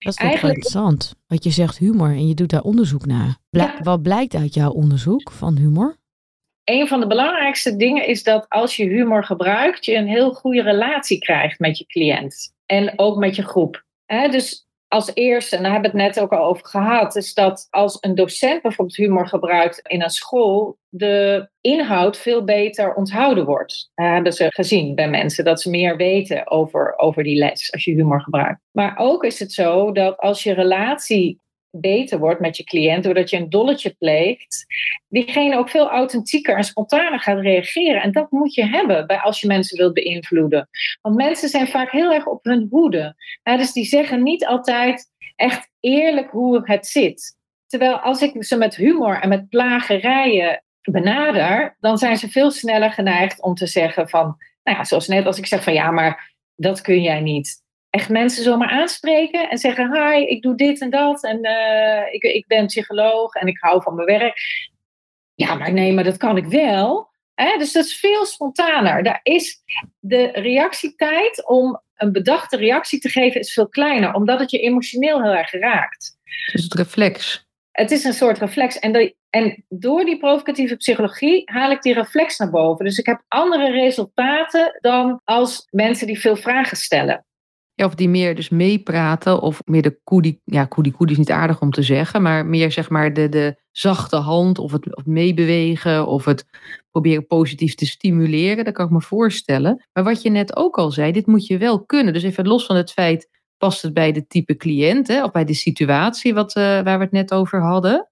Dat 0.01 0.11
is 0.11 0.19
toch 0.19 0.27
Eigenlijk... 0.27 0.55
interessant. 0.55 1.15
Wat 1.27 1.43
je 1.43 1.49
zegt 1.49 1.77
humor 1.77 2.09
en 2.09 2.27
je 2.27 2.33
doet 2.33 2.49
daar 2.49 2.61
onderzoek 2.61 3.05
naar. 3.05 3.37
Ja. 3.49 3.79
Wat 3.83 4.01
blijkt 4.01 4.35
uit 4.35 4.53
jouw 4.53 4.71
onderzoek 4.71 5.31
van 5.31 5.57
humor? 5.57 5.97
Een 6.63 6.87
van 6.87 6.99
de 6.99 7.07
belangrijkste 7.07 7.75
dingen 7.75 8.07
is 8.07 8.23
dat 8.23 8.45
als 8.49 8.75
je 8.75 8.83
humor 8.83 9.23
gebruikt, 9.23 9.85
je 9.85 9.95
een 9.95 10.07
heel 10.07 10.33
goede 10.33 10.61
relatie 10.61 11.19
krijgt 11.19 11.59
met 11.59 11.77
je 11.77 11.85
cliënt. 11.85 12.53
En 12.65 12.93
ook 12.95 13.17
met 13.17 13.35
je 13.35 13.43
groep. 13.43 13.85
He, 14.05 14.29
dus 14.29 14.67
als 14.91 15.11
eerste, 15.13 15.55
en 15.55 15.63
daar 15.63 15.71
hebben 15.71 15.91
we 15.91 16.01
het 16.01 16.15
net 16.15 16.23
ook 16.23 16.31
al 16.31 16.45
over 16.45 16.65
gehad, 16.65 17.15
is 17.15 17.33
dat 17.33 17.67
als 17.69 17.97
een 18.01 18.15
docent 18.15 18.61
bijvoorbeeld 18.61 18.97
humor 18.97 19.27
gebruikt 19.27 19.79
in 19.87 20.01
een 20.01 20.09
school, 20.09 20.77
de 20.89 21.49
inhoud 21.61 22.17
veel 22.17 22.43
beter 22.43 22.93
onthouden 22.93 23.45
wordt. 23.45 23.91
Dat 23.95 24.05
hebben 24.05 24.33
ze 24.33 24.47
gezien 24.49 24.95
bij 24.95 25.09
mensen, 25.09 25.45
dat 25.45 25.61
ze 25.61 25.69
meer 25.69 25.97
weten 25.97 26.51
over, 26.51 26.93
over 26.97 27.23
die 27.23 27.37
les 27.37 27.73
als 27.73 27.83
je 27.83 27.91
humor 27.91 28.21
gebruikt. 28.21 28.59
Maar 28.71 28.97
ook 28.97 29.23
is 29.23 29.39
het 29.39 29.51
zo 29.51 29.91
dat 29.91 30.17
als 30.17 30.43
je 30.43 30.53
relatie 30.53 31.40
beter 31.71 32.19
wordt 32.19 32.39
met 32.39 32.57
je 32.57 32.63
cliënt, 32.63 33.03
doordat 33.03 33.29
je 33.29 33.37
een 33.37 33.49
dolletje 33.49 33.95
pleegt, 33.99 34.65
diegene 35.07 35.57
ook 35.57 35.69
veel 35.69 35.89
authentieker 35.89 36.55
en 36.55 36.63
spontaner 36.63 37.19
gaat 37.19 37.39
reageren. 37.39 38.01
En 38.01 38.11
dat 38.11 38.31
moet 38.31 38.53
je 38.53 38.65
hebben 38.65 39.07
bij 39.07 39.17
als 39.17 39.41
je 39.41 39.47
mensen 39.47 39.77
wilt 39.77 39.93
beïnvloeden. 39.93 40.69
Want 41.01 41.15
mensen 41.15 41.49
zijn 41.49 41.67
vaak 41.67 41.91
heel 41.91 42.13
erg 42.13 42.25
op 42.25 42.43
hun 42.43 42.67
hoede. 42.69 43.15
dus 43.43 43.71
die 43.71 43.85
zeggen 43.85 44.23
niet 44.23 44.45
altijd 44.45 45.05
echt 45.35 45.69
eerlijk 45.79 46.31
hoe 46.31 46.61
het 46.63 46.87
zit. 46.87 47.39
Terwijl 47.67 47.99
als 47.99 48.21
ik 48.21 48.43
ze 48.43 48.57
met 48.57 48.75
humor 48.75 49.21
en 49.21 49.29
met 49.29 49.49
plagerijen 49.49 50.63
benader, 50.81 51.77
dan 51.79 51.97
zijn 51.97 52.17
ze 52.17 52.29
veel 52.29 52.51
sneller 52.51 52.91
geneigd 52.91 53.41
om 53.41 53.53
te 53.53 53.67
zeggen 53.67 54.09
van, 54.09 54.37
nou 54.63 54.77
ja, 54.77 54.83
zoals 54.83 55.07
net 55.07 55.25
als 55.25 55.37
ik 55.37 55.45
zeg 55.45 55.63
van 55.63 55.73
ja, 55.73 55.91
maar 55.91 56.33
dat 56.55 56.81
kun 56.81 57.01
jij 57.01 57.19
niet 57.19 57.63
echt 57.91 58.09
mensen 58.09 58.43
zomaar 58.43 58.69
aanspreken 58.69 59.49
en 59.49 59.57
zeggen: 59.57 59.93
Hi, 59.93 60.25
ik 60.25 60.41
doe 60.41 60.55
dit 60.55 60.81
en 60.81 60.89
dat. 60.89 61.23
En 61.23 61.45
uh, 61.45 62.13
ik, 62.13 62.23
ik 62.23 62.47
ben 62.47 62.65
psycholoog 62.65 63.33
en 63.33 63.47
ik 63.47 63.57
hou 63.59 63.81
van 63.81 63.95
mijn 63.95 64.19
werk. 64.19 64.39
Ja, 65.35 65.55
maar 65.55 65.73
nee, 65.73 65.93
maar 65.93 66.03
dat 66.03 66.17
kan 66.17 66.37
ik 66.37 66.45
wel. 66.45 67.09
Hè? 67.33 67.57
Dus 67.57 67.71
dat 67.71 67.85
is 67.85 67.99
veel 67.99 68.25
spontaner. 68.25 69.03
Daar 69.03 69.19
is 69.23 69.63
de 69.99 70.31
reactietijd 70.31 71.47
om 71.47 71.81
een 71.95 72.11
bedachte 72.11 72.57
reactie 72.57 72.99
te 72.99 73.09
geven 73.09 73.39
is 73.39 73.53
veel 73.53 73.69
kleiner, 73.69 74.13
omdat 74.13 74.39
het 74.39 74.51
je 74.51 74.59
emotioneel 74.59 75.23
heel 75.23 75.33
erg 75.33 75.51
raakt. 75.51 76.17
Dus 76.51 76.63
het 76.63 76.73
reflex. 76.73 77.45
Het 77.71 77.91
is 77.91 78.03
een 78.03 78.13
soort 78.13 78.37
reflex. 78.37 78.79
En, 78.79 78.91
de, 78.91 79.15
en 79.29 79.65
door 79.69 80.05
die 80.05 80.17
provocatieve 80.17 80.75
psychologie 80.75 81.41
haal 81.45 81.71
ik 81.71 81.81
die 81.81 81.93
reflex 81.93 82.37
naar 82.37 82.49
boven. 82.49 82.85
Dus 82.85 82.97
ik 82.97 83.05
heb 83.05 83.23
andere 83.27 83.71
resultaten 83.71 84.77
dan 84.81 85.21
als 85.23 85.67
mensen 85.69 86.07
die 86.07 86.19
veel 86.19 86.35
vragen 86.35 86.77
stellen. 86.77 87.25
Of 87.85 87.95
die 87.95 88.09
meer 88.09 88.35
dus 88.35 88.49
meepraten, 88.49 89.41
of 89.41 89.61
meer 89.65 89.81
de 89.81 89.99
koedie, 90.03 90.41
ja, 90.43 90.65
koedie 90.65 90.91
koedie 90.91 91.13
is 91.13 91.19
niet 91.19 91.31
aardig 91.31 91.61
om 91.61 91.71
te 91.71 91.81
zeggen, 91.81 92.21
maar 92.21 92.45
meer 92.45 92.71
zeg 92.71 92.89
maar 92.89 93.13
de, 93.13 93.29
de 93.29 93.55
zachte 93.71 94.15
hand, 94.15 94.59
of 94.59 94.71
het, 94.71 95.05
meebewegen, 95.05 96.07
of 96.07 96.25
het 96.25 96.45
proberen 96.91 97.27
positief 97.27 97.75
te 97.75 97.85
stimuleren, 97.85 98.65
dat 98.65 98.73
kan 98.73 98.85
ik 98.85 98.91
me 98.91 99.01
voorstellen. 99.01 99.87
Maar 99.93 100.03
wat 100.03 100.21
je 100.21 100.29
net 100.29 100.55
ook 100.55 100.77
al 100.77 100.91
zei, 100.91 101.11
dit 101.11 101.25
moet 101.25 101.47
je 101.47 101.57
wel 101.57 101.85
kunnen. 101.85 102.13
Dus 102.13 102.23
even 102.23 102.47
los 102.47 102.65
van 102.65 102.75
het 102.75 102.91
feit, 102.91 103.29
past 103.57 103.81
het 103.81 103.93
bij 103.93 104.11
de 104.11 104.27
type 104.27 104.55
cliënt, 104.55 105.07
hè, 105.07 105.23
of 105.23 105.31
bij 105.31 105.45
de 105.45 105.53
situatie 105.53 106.33
wat, 106.33 106.55
uh, 106.55 106.63
waar 106.63 106.97
we 106.97 107.03
het 107.03 107.11
net 107.11 107.33
over 107.33 107.61
hadden? 107.61 108.09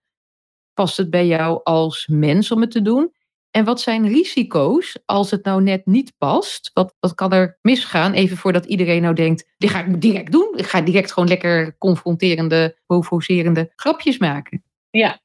Past 0.73 0.97
het 0.97 1.09
bij 1.09 1.27
jou 1.27 1.59
als 1.63 2.07
mens 2.07 2.51
om 2.51 2.61
het 2.61 2.71
te 2.71 2.81
doen? 2.81 3.11
En 3.51 3.65
wat 3.65 3.81
zijn 3.81 4.07
risico's 4.07 4.97
als 5.05 5.31
het 5.31 5.43
nou 5.43 5.61
net 5.61 5.85
niet 5.85 6.13
past? 6.17 6.71
Wat, 6.73 6.95
wat 6.99 7.15
kan 7.15 7.33
er 7.33 7.57
misgaan? 7.61 8.13
Even 8.13 8.37
voordat 8.37 8.65
iedereen 8.65 9.01
nou 9.01 9.15
denkt, 9.15 9.53
dit 9.57 9.69
ga 9.69 9.85
ik 9.85 10.01
direct 10.01 10.31
doen. 10.31 10.53
Ik 10.55 10.65
ga 10.65 10.81
direct 10.81 11.11
gewoon 11.11 11.29
lekker 11.29 11.77
confronterende, 11.77 12.77
provocerende 12.85 13.71
grapjes 13.75 14.17
maken. 14.17 14.63
Ja, 14.89 15.19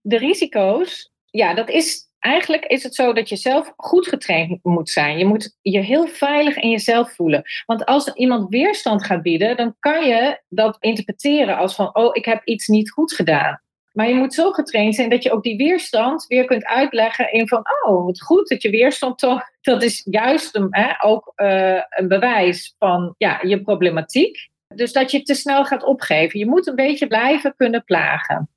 de 0.00 0.18
risico's, 0.18 1.12
ja, 1.30 1.54
dat 1.54 1.70
is 1.70 2.12
eigenlijk 2.24 2.64
is 2.64 2.82
het 2.82 2.94
zo 2.94 3.12
dat 3.12 3.28
je 3.28 3.36
zelf 3.36 3.72
goed 3.76 4.06
getraind 4.06 4.58
moet 4.62 4.90
zijn. 4.90 5.18
Je 5.18 5.24
moet 5.24 5.56
je 5.62 5.78
heel 5.78 6.06
veilig 6.06 6.56
in 6.56 6.70
jezelf 6.70 7.14
voelen. 7.14 7.42
Want 7.66 7.84
als 7.84 8.12
iemand 8.12 8.48
weerstand 8.48 9.04
gaat 9.04 9.22
bieden, 9.22 9.56
dan 9.56 9.76
kan 9.78 10.06
je 10.06 10.40
dat 10.48 10.76
interpreteren 10.80 11.56
als 11.56 11.74
van, 11.74 11.94
oh, 11.94 12.10
ik 12.12 12.24
heb 12.24 12.44
iets 12.44 12.66
niet 12.66 12.90
goed 12.90 13.12
gedaan. 13.12 13.62
Maar 13.94 14.08
je 14.08 14.14
moet 14.14 14.34
zo 14.34 14.50
getraind 14.50 14.94
zijn 14.94 15.10
dat 15.10 15.22
je 15.22 15.32
ook 15.32 15.42
die 15.42 15.56
weerstand 15.56 16.26
weer 16.26 16.44
kunt 16.44 16.64
uitleggen 16.64 17.32
in 17.32 17.48
van, 17.48 17.62
oh, 17.86 18.04
wat 18.04 18.22
goed 18.22 18.48
dat 18.48 18.62
je 18.62 18.70
weerstand 18.70 19.18
toch, 19.18 19.42
dat 19.60 19.82
is 19.82 20.02
juist 20.10 20.54
een, 20.54 20.66
hè, 20.70 21.04
ook 21.04 21.32
uh, 21.36 21.80
een 21.88 22.08
bewijs 22.08 22.74
van 22.78 23.14
ja, 23.18 23.40
je 23.42 23.62
problematiek. 23.62 24.48
Dus 24.74 24.92
dat 24.92 25.10
je 25.10 25.22
te 25.22 25.34
snel 25.34 25.64
gaat 25.64 25.84
opgeven. 25.84 26.38
Je 26.38 26.46
moet 26.46 26.66
een 26.66 26.74
beetje 26.74 27.06
blijven 27.06 27.54
kunnen 27.56 27.84
plagen. 27.84 28.48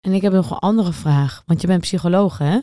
En 0.00 0.12
ik 0.12 0.22
heb 0.22 0.32
nog 0.32 0.50
een 0.50 0.58
andere 0.58 0.92
vraag, 0.92 1.42
want 1.46 1.60
je 1.60 1.66
bent 1.66 1.80
psycholoog, 1.80 2.38
hè? 2.38 2.58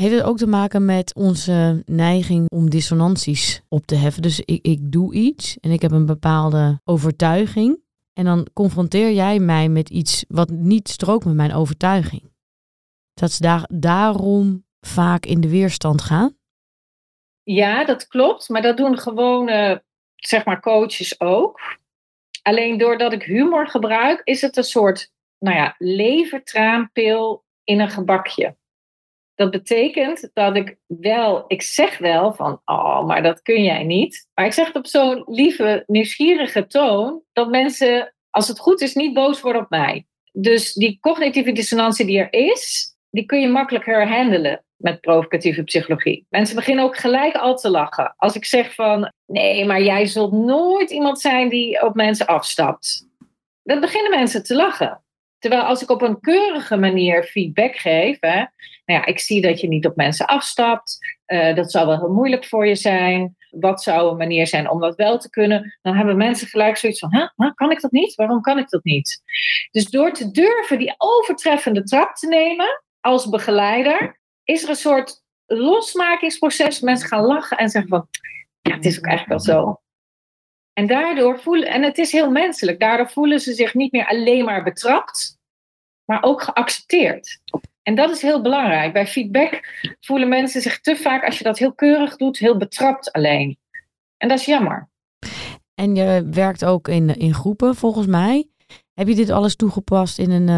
Heeft 0.00 0.14
het 0.14 0.22
ook 0.22 0.38
te 0.38 0.46
maken 0.46 0.84
met 0.84 1.14
onze 1.14 1.82
neiging 1.86 2.50
om 2.50 2.70
dissonanties 2.70 3.62
op 3.68 3.86
te 3.86 3.94
heffen? 3.94 4.22
Dus 4.22 4.40
ik, 4.40 4.66
ik 4.66 4.92
doe 4.92 5.14
iets 5.14 5.58
en 5.60 5.70
ik 5.70 5.82
heb 5.82 5.90
een 5.90 6.06
bepaalde 6.06 6.80
overtuiging. 6.84 7.84
En 8.18 8.24
dan 8.24 8.46
confronteer 8.52 9.12
jij 9.12 9.38
mij 9.38 9.68
met 9.68 9.90
iets 9.90 10.24
wat 10.28 10.50
niet 10.50 10.88
strookt 10.88 11.24
met 11.24 11.34
mijn 11.34 11.52
overtuiging. 11.52 12.32
Dat 13.14 13.32
ze 13.32 13.42
daar, 13.42 13.68
daarom 13.72 14.64
vaak 14.80 15.26
in 15.26 15.40
de 15.40 15.48
weerstand 15.48 16.02
gaan? 16.02 16.36
Ja, 17.42 17.84
dat 17.84 18.06
klopt. 18.06 18.48
Maar 18.48 18.62
dat 18.62 18.76
doen 18.76 18.98
gewone, 18.98 19.84
zeg 20.14 20.44
maar, 20.44 20.60
coaches 20.60 21.20
ook. 21.20 21.60
Alleen 22.42 22.78
doordat 22.78 23.12
ik 23.12 23.22
humor 23.22 23.68
gebruik, 23.68 24.20
is 24.24 24.40
het 24.40 24.56
een 24.56 24.64
soort, 24.64 25.12
nou 25.38 25.56
ja, 25.56 25.74
levertraanpil 25.78 27.44
in 27.64 27.80
een 27.80 27.90
gebakje. 27.90 28.56
Dat 29.36 29.50
betekent 29.50 30.30
dat 30.32 30.56
ik 30.56 30.76
wel, 30.86 31.44
ik 31.48 31.62
zeg 31.62 31.98
wel 31.98 32.34
van, 32.34 32.60
oh, 32.64 33.06
maar 33.06 33.22
dat 33.22 33.42
kun 33.42 33.62
jij 33.62 33.84
niet. 33.84 34.28
Maar 34.34 34.46
ik 34.46 34.52
zeg 34.52 34.66
het 34.66 34.76
op 34.76 34.86
zo'n 34.86 35.22
lieve, 35.26 35.82
nieuwsgierige 35.86 36.66
toon, 36.66 37.22
dat 37.32 37.50
mensen, 37.50 38.14
als 38.30 38.48
het 38.48 38.58
goed 38.58 38.80
is, 38.80 38.94
niet 38.94 39.14
boos 39.14 39.40
worden 39.40 39.62
op 39.62 39.70
mij. 39.70 40.06
Dus 40.32 40.72
die 40.72 40.98
cognitieve 41.00 41.52
dissonantie 41.52 42.06
die 42.06 42.18
er 42.18 42.32
is, 42.32 42.94
die 43.10 43.26
kun 43.26 43.40
je 43.40 43.48
makkelijker 43.48 44.08
handelen 44.08 44.64
met 44.76 45.00
provocatieve 45.00 45.62
psychologie. 45.62 46.26
Mensen 46.28 46.56
beginnen 46.56 46.84
ook 46.84 46.96
gelijk 46.96 47.34
al 47.34 47.56
te 47.56 47.70
lachen. 47.70 48.14
Als 48.16 48.34
ik 48.34 48.44
zeg 48.44 48.74
van, 48.74 49.12
nee, 49.26 49.64
maar 49.64 49.82
jij 49.82 50.06
zult 50.06 50.32
nooit 50.32 50.90
iemand 50.90 51.20
zijn 51.20 51.48
die 51.48 51.82
op 51.82 51.94
mensen 51.94 52.26
afstapt. 52.26 53.08
Dan 53.62 53.80
beginnen 53.80 54.10
mensen 54.10 54.42
te 54.42 54.54
lachen. 54.54 55.04
Terwijl 55.38 55.62
als 55.62 55.82
ik 55.82 55.90
op 55.90 56.02
een 56.02 56.20
keurige 56.20 56.76
manier 56.76 57.24
feedback 57.24 57.76
geef, 57.76 58.16
hè, 58.20 58.44
nou 58.84 59.00
ja, 59.00 59.06
ik 59.06 59.18
zie 59.18 59.40
dat 59.40 59.60
je 59.60 59.68
niet 59.68 59.86
op 59.86 59.96
mensen 59.96 60.26
afstapt, 60.26 60.98
uh, 61.26 61.54
dat 61.54 61.70
zou 61.70 61.86
wel 61.86 61.98
heel 61.98 62.12
moeilijk 62.12 62.44
voor 62.44 62.66
je 62.66 62.74
zijn. 62.74 63.36
Wat 63.50 63.82
zou 63.82 64.10
een 64.10 64.16
manier 64.16 64.46
zijn 64.46 64.70
om 64.70 64.80
dat 64.80 64.96
wel 64.96 65.18
te 65.18 65.30
kunnen? 65.30 65.78
Dan 65.82 65.96
hebben 65.96 66.16
mensen 66.16 66.48
gelijk 66.48 66.76
zoiets 66.76 66.98
van, 66.98 67.14
huh, 67.14 67.54
kan 67.54 67.70
ik 67.70 67.80
dat 67.80 67.90
niet? 67.90 68.14
Waarom 68.14 68.40
kan 68.40 68.58
ik 68.58 68.68
dat 68.68 68.84
niet? 68.84 69.22
Dus 69.70 69.84
door 69.84 70.12
te 70.12 70.30
durven 70.30 70.78
die 70.78 70.94
overtreffende 70.96 71.82
trap 71.82 72.14
te 72.14 72.28
nemen 72.28 72.82
als 73.00 73.28
begeleider, 73.28 74.20
is 74.44 74.62
er 74.62 74.68
een 74.68 74.76
soort 74.76 75.22
losmakingsproces. 75.46 76.80
Mensen 76.80 77.08
gaan 77.08 77.24
lachen 77.24 77.58
en 77.58 77.68
zeggen 77.68 77.90
van, 77.90 78.08
ja, 78.60 78.74
het 78.74 78.84
is 78.84 78.98
ook 78.98 79.06
eigenlijk 79.06 79.44
wel 79.44 79.54
zo. 79.54 79.80
En 80.78 80.86
daardoor 80.86 81.40
voelen, 81.40 81.68
en 81.68 81.82
het 81.82 81.98
is 81.98 82.12
heel 82.12 82.30
menselijk, 82.30 82.80
daardoor 82.80 83.10
voelen 83.10 83.40
ze 83.40 83.52
zich 83.52 83.74
niet 83.74 83.92
meer 83.92 84.06
alleen 84.06 84.44
maar 84.44 84.62
betrapt, 84.62 85.38
maar 86.04 86.22
ook 86.22 86.42
geaccepteerd. 86.42 87.40
En 87.82 87.94
dat 87.94 88.10
is 88.10 88.22
heel 88.22 88.42
belangrijk. 88.42 88.92
Bij 88.92 89.06
feedback 89.06 89.60
voelen 90.00 90.28
mensen 90.28 90.60
zich 90.60 90.80
te 90.80 90.96
vaak, 90.96 91.24
als 91.24 91.38
je 91.38 91.44
dat 91.44 91.58
heel 91.58 91.74
keurig 91.74 92.16
doet, 92.16 92.38
heel 92.38 92.56
betrapt 92.56 93.12
alleen. 93.12 93.58
En 94.16 94.28
dat 94.28 94.38
is 94.38 94.44
jammer. 94.44 94.88
En 95.74 95.94
je 95.94 96.28
werkt 96.30 96.64
ook 96.64 96.88
in, 96.88 97.16
in 97.16 97.34
groepen, 97.34 97.74
volgens 97.74 98.06
mij. 98.06 98.48
Heb 98.92 99.08
je 99.08 99.14
dit 99.14 99.30
alles 99.30 99.56
toegepast 99.56 100.18
in 100.18 100.30
een, 100.30 100.48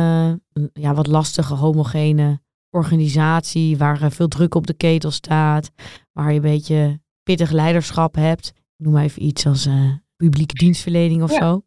uh, 0.55 0.65
ja, 0.73 0.95
wat 0.95 1.07
lastige, 1.07 1.55
homogene 1.55 2.41
organisatie, 2.71 3.77
waar 3.77 4.13
veel 4.13 4.29
druk 4.29 4.55
op 4.55 4.67
de 4.67 4.75
ketel 4.75 5.11
staat, 5.11 5.71
waar 6.13 6.29
je 6.29 6.37
een 6.37 6.43
beetje 6.43 7.01
pittig 7.23 7.51
leiderschap 7.51 8.15
hebt? 8.15 8.53
Noem 8.77 8.93
maar 8.93 9.03
even 9.03 9.23
iets 9.23 9.47
als 9.47 9.67
uh, 9.67 9.93
publieke 10.19 10.55
dienstverlening 10.55 11.23
of 11.23 11.31
zo? 11.31 11.63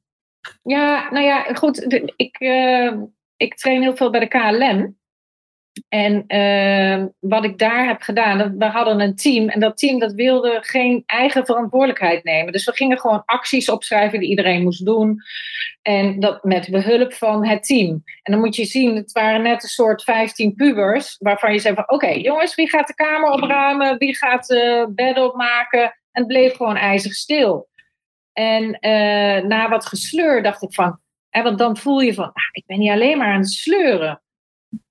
Ja, 0.63 1.11
nou 1.11 1.25
ja, 1.25 1.43
goed. 1.43 1.93
Ik, 2.15 2.39
uh, 2.39 2.93
ik 3.37 3.55
train 3.55 3.81
heel 3.81 3.95
veel 3.95 4.09
bij 4.09 4.19
de 4.19 4.27
KLM. 4.27 4.99
En 5.89 6.23
uh, 6.27 7.05
wat 7.19 7.43
ik 7.43 7.57
daar 7.57 7.87
heb 7.87 8.01
gedaan, 8.01 8.57
we 8.57 8.65
hadden 8.65 8.99
een 8.99 9.15
team 9.15 9.49
en 9.49 9.59
dat 9.59 9.77
team 9.77 9.99
dat 9.99 10.13
wilde 10.13 10.57
geen 10.61 11.03
eigen 11.05 11.45
verantwoordelijkheid 11.45 12.23
nemen. 12.23 12.51
Dus 12.51 12.65
we 12.65 12.71
gingen 12.71 12.99
gewoon 12.99 13.23
acties 13.25 13.69
opschrijven 13.69 14.19
die 14.19 14.29
iedereen 14.29 14.63
moest 14.63 14.85
doen. 14.85 15.17
En 15.81 16.19
dat 16.19 16.43
met 16.43 16.69
behulp 16.69 17.13
van 17.13 17.45
het 17.45 17.63
team. 17.63 18.03
En 18.21 18.31
dan 18.31 18.39
moet 18.39 18.55
je 18.55 18.65
zien, 18.65 18.95
het 18.95 19.11
waren 19.11 19.41
net 19.41 19.63
een 19.63 19.69
soort 19.69 20.03
15 20.03 20.53
pubers, 20.55 21.15
waarvan 21.19 21.53
je 21.53 21.59
zei 21.59 21.75
van 21.75 21.89
oké 21.91 22.09
jongens, 22.09 22.55
wie 22.55 22.69
gaat 22.69 22.87
de 22.87 22.95
kamer 22.95 23.31
opruimen, 23.31 23.97
wie 23.97 24.15
gaat 24.15 24.47
de 24.47 24.91
bed 24.95 25.17
opmaken? 25.17 25.83
En 25.83 26.21
het 26.21 26.27
bleef 26.27 26.55
gewoon 26.55 26.75
ijzig 26.75 27.13
stil. 27.13 27.69
En 28.33 28.63
uh, 28.63 29.47
na 29.47 29.69
wat 29.69 29.85
gesleur 29.85 30.43
dacht 30.43 30.61
ik 30.61 30.73
van, 30.73 30.99
hè, 31.29 31.43
want 31.43 31.57
dan 31.57 31.77
voel 31.77 31.99
je 31.99 32.13
van, 32.13 32.25
ah, 32.25 32.49
ik 32.51 32.63
ben 32.65 32.79
niet 32.79 32.91
alleen 32.91 33.17
maar 33.17 33.33
aan 33.33 33.39
het 33.39 33.51
sleuren. 33.51 34.21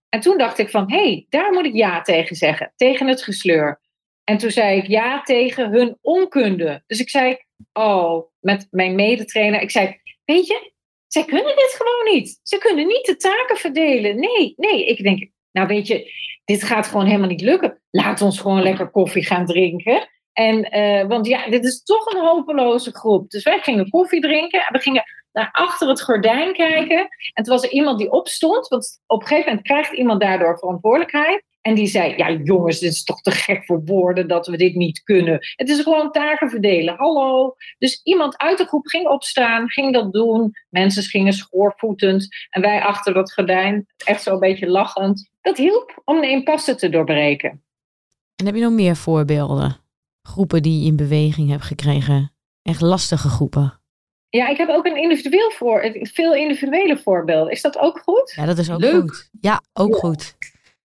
En 0.09 0.21
toen 0.21 0.39
dacht 0.39 0.59
ik 0.59 0.71
van, 0.71 0.91
hé, 0.91 1.03
hey, 1.03 1.27
daar 1.29 1.53
moet 1.53 1.65
ik 1.65 1.75
ja 1.75 2.03
tegen 2.03 2.37
zeggen, 2.37 2.73
tegen 2.77 3.07
het 3.07 3.23
gesleur. 3.23 3.81
En 4.25 4.39
toen 4.39 4.51
zei 4.51 4.79
ik 4.79 4.87
ja 4.87 5.23
tegen 5.23 5.71
hun 5.71 5.99
onkunde. 6.01 6.83
Dus 6.87 7.01
ik 7.01 7.11
zei, 7.11 7.37
oh, 7.73 8.27
met 8.41 8.67
mijn 8.71 8.95
medetrainer, 8.95 9.61
ik 9.61 9.71
zei, 9.71 10.01
weet 10.25 10.47
je, 10.47 10.73
zij 11.07 11.25
kunnen 11.25 11.57
dit 11.57 11.75
gewoon 11.79 12.15
niet. 12.15 12.41
Ze 12.43 12.59
kunnen 12.59 12.87
niet 12.87 13.07
de 13.07 13.17
taken 13.17 13.57
verdelen. 13.57 14.19
Nee, 14.19 14.55
nee. 14.57 14.87
Ik 14.87 15.03
denk, 15.03 15.31
nou 15.53 15.67
weet 15.67 15.87
je, 15.87 16.13
dit 16.45 16.63
gaat 16.63 16.87
gewoon 16.87 17.07
helemaal 17.07 17.29
niet 17.29 17.41
lukken. 17.41 17.81
Laat 17.91 18.21
ons 18.21 18.41
gewoon 18.41 18.63
lekker 18.63 18.91
koffie 18.91 19.25
gaan 19.25 19.47
drinken. 19.47 20.09
En, 20.33 20.79
uh, 20.79 21.07
want 21.07 21.27
ja, 21.27 21.49
dit 21.49 21.65
is 21.65 21.83
toch 21.83 22.13
een 22.13 22.21
hopeloze 22.21 22.91
groep. 22.91 23.31
Dus 23.31 23.43
wij 23.43 23.59
gingen 23.59 23.91
koffie 23.91 24.21
drinken 24.21 24.61
en 24.61 24.73
we 24.73 24.79
gingen 24.79 25.05
naar 25.33 25.49
achter 25.53 25.89
het 25.89 26.03
gordijn 26.03 26.53
kijken. 26.53 27.09
En 27.33 27.45
toen 27.45 27.55
was 27.55 27.65
er 27.65 27.71
iemand 27.71 27.99
die 27.99 28.11
opstond, 28.11 28.69
want 28.69 29.01
op 29.07 29.21
een 29.21 29.27
gegeven 29.27 29.49
moment 29.49 29.67
krijgt 29.67 29.93
iemand 29.93 30.21
daardoor 30.21 30.59
verantwoordelijkheid. 30.59 31.49
En 31.61 31.75
die 31.75 31.87
zei: 31.87 32.17
Ja, 32.17 32.31
jongens, 32.31 32.79
dit 32.79 32.93
is 32.93 33.05
toch 33.05 33.21
te 33.21 33.31
gek 33.31 33.65
voor 33.65 33.85
woorden 33.85 34.29
dat 34.29 34.47
we 34.47 34.57
dit 34.57 34.75
niet 34.75 35.03
kunnen. 35.03 35.39
Het 35.57 35.69
is 35.69 35.81
gewoon 35.81 36.13
taken 36.13 36.51
verdelen. 36.51 36.97
Hallo. 36.97 37.55
Dus 37.79 38.01
iemand 38.03 38.39
uit 38.39 38.59
de 38.59 38.67
groep 38.67 38.87
ging 38.87 39.09
opstaan, 39.09 39.71
ging 39.71 39.93
dat 39.93 40.13
doen. 40.13 40.53
Mensen 40.69 41.03
gingen 41.03 41.33
schoorvoetend. 41.33 42.29
En 42.51 42.61
wij 42.61 42.83
achter 42.83 43.15
dat 43.15 43.33
gordijn, 43.33 43.87
echt 44.05 44.23
zo 44.23 44.33
een 44.33 44.39
beetje 44.39 44.69
lachend. 44.69 45.31
Dat 45.41 45.57
hielp 45.57 46.03
om 46.05 46.21
de 46.21 46.31
impasse 46.31 46.75
te 46.75 46.89
doorbreken. 46.89 47.63
En 48.37 48.47
heb 48.47 48.55
je 48.55 48.61
nog 48.61 48.73
meer 48.73 48.97
voorbeelden? 48.97 49.80
Groepen 50.23 50.63
die 50.63 50.81
je 50.81 50.87
in 50.87 50.97
beweging 50.97 51.51
hebt 51.51 51.65
gekregen? 51.65 52.33
Echt 52.63 52.81
lastige 52.81 53.29
groepen? 53.29 53.81
Ja, 54.29 54.49
ik 54.49 54.57
heb 54.57 54.69
ook 54.69 54.87
een 54.87 54.97
individueel 54.97 55.51
voor, 55.51 55.99
veel 56.03 56.35
individuele 56.35 56.99
voorbeelden. 56.99 57.53
Is 57.53 57.63
dat 57.63 57.79
ook 57.79 57.99
goed? 57.99 58.33
Ja, 58.37 58.47
dat 58.47 58.59
is 58.59 58.71
ook 58.71 58.81
Leuk. 58.81 59.01
goed. 59.01 59.29
Ja, 59.41 59.63
ook 59.73 59.97
goed. 59.97 60.37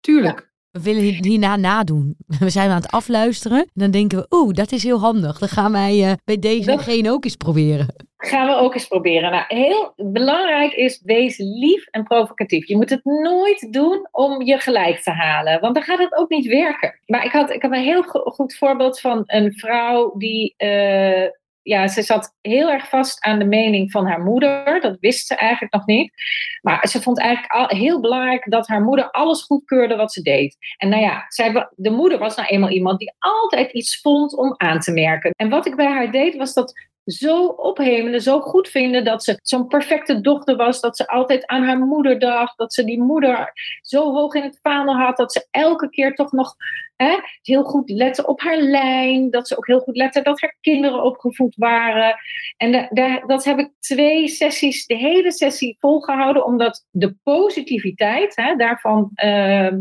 Tuurlijk. 0.01 0.51
We 0.71 0.83
willen 0.83 1.03
hierna 1.03 1.57
nadoen. 1.57 2.17
We 2.39 2.51
zijn 2.51 2.71
aan 2.71 2.81
het 2.81 2.91
afluisteren. 2.91 3.59
En 3.59 3.71
dan 3.73 3.91
denken 3.91 4.19
we, 4.19 4.27
oeh, 4.31 4.55
dat 4.55 4.73
is 4.73 4.83
heel 4.83 5.01
handig. 5.01 5.39
Dan 5.39 5.49
gaan 5.49 5.73
wij 5.73 6.11
uh, 6.11 6.13
bij 6.25 6.39
deze 6.39 7.11
ook 7.11 7.25
eens 7.25 7.37
proberen. 7.37 8.09
Gaan 8.23 8.47
we 8.47 8.55
ook 8.55 8.75
eens 8.75 8.87
proberen. 8.87 9.31
Nou, 9.31 9.45
heel 9.49 9.93
belangrijk 9.97 10.73
is, 10.73 11.03
wees 11.05 11.39
lief 11.39 11.87
en 11.87 12.03
provocatief. 12.03 12.67
Je 12.67 12.77
moet 12.77 12.91
het 12.91 13.05
nooit 13.05 13.73
doen 13.73 14.09
om 14.11 14.43
je 14.43 14.59
gelijk 14.59 14.99
te 14.99 15.11
halen. 15.11 15.61
Want 15.61 15.75
dan 15.75 15.83
gaat 15.83 15.99
het 15.99 16.17
ook 16.17 16.29
niet 16.31 16.47
werken. 16.47 17.01
Maar 17.07 17.25
ik 17.25 17.33
had, 17.33 17.51
ik 17.51 17.63
had 17.63 17.73
een 17.73 17.83
heel 17.83 18.03
goed 18.03 18.57
voorbeeld 18.57 19.01
van 19.01 19.23
een 19.27 19.53
vrouw 19.53 20.17
die... 20.17 20.55
Uh, 20.59 21.27
ja, 21.63 21.89
ze 21.89 22.03
zat 22.03 22.37
heel 22.41 22.71
erg 22.71 22.89
vast 22.89 23.25
aan 23.25 23.39
de 23.39 23.45
mening 23.45 23.91
van 23.91 24.07
haar 24.07 24.21
moeder. 24.21 24.81
Dat 24.81 24.97
wist 25.01 25.27
ze 25.27 25.35
eigenlijk 25.35 25.73
nog 25.73 25.87
niet. 25.87 26.13
Maar 26.63 26.89
ze 26.89 27.03
vond 27.03 27.21
eigenlijk 27.21 27.53
al, 27.53 27.69
heel 27.69 28.01
belangrijk 28.01 28.51
dat 28.51 28.69
haar 28.69 28.83
moeder 28.83 29.11
alles 29.11 29.43
goedkeurde 29.43 29.97
wat 29.97 30.13
ze 30.13 30.23
deed. 30.23 30.57
En 30.77 30.89
nou 30.89 31.03
ja, 31.03 31.25
zij, 31.29 31.69
de 31.77 31.91
moeder 31.91 32.19
was 32.19 32.37
nou 32.37 32.49
eenmaal 32.49 32.71
iemand 32.71 32.99
die 32.99 33.13
altijd 33.19 33.73
iets 33.73 34.01
vond 34.01 34.37
om 34.37 34.55
aan 34.57 34.81
te 34.81 34.93
merken. 34.93 35.33
En 35.37 35.49
wat 35.49 35.67
ik 35.67 35.77
bij 35.77 35.87
haar 35.87 36.11
deed, 36.11 36.37
was 36.37 36.55
dat 36.55 36.90
zo 37.05 37.47
ophemelen, 37.47 38.21
zo 38.21 38.41
goed 38.41 38.69
vinden 38.69 39.05
dat 39.05 39.25
ze 39.25 39.39
zo'n 39.43 39.67
perfecte 39.67 40.21
dochter 40.21 40.57
was, 40.57 40.81
dat 40.81 40.97
ze 40.97 41.09
altijd 41.09 41.47
aan 41.47 41.63
haar 41.63 41.79
moeder 41.79 42.19
dacht, 42.19 42.59
dat 42.59 42.73
ze 42.73 42.85
die 42.85 43.03
moeder 43.03 43.53
zo 43.81 44.13
hoog 44.13 44.35
in 44.35 44.43
het 44.43 44.59
vaandel 44.63 44.95
had, 44.95 45.17
dat 45.17 45.33
ze 45.33 45.47
elke 45.51 45.91
keer 45.91 46.15
toch 46.15 46.33
nog 46.33 46.55
hè, 46.97 47.19
heel 47.43 47.65
goed 47.65 47.91
lette 47.91 48.27
op 48.27 48.41
haar 48.41 48.57
lijn, 48.57 49.31
dat 49.31 49.49
ze 49.49 49.57
ook 49.57 49.67
heel 49.67 49.81
goed 49.81 49.97
lette 49.97 50.23
dat 50.23 50.41
haar 50.41 50.57
kinderen 50.61 51.03
opgevoed 51.03 51.55
waren. 51.57 52.15
En 52.57 52.89
dat 53.27 53.45
heb 53.45 53.59
ik 53.59 53.71
twee 53.79 54.29
sessies, 54.29 54.87
de 54.87 54.97
hele 54.97 55.33
sessie 55.33 55.77
volgehouden, 55.79 56.45
omdat 56.45 56.87
de 56.91 57.17
positiviteit 57.23 58.37
hè, 58.37 58.57
daarvan, 58.57 59.11
uh, 59.25 59.73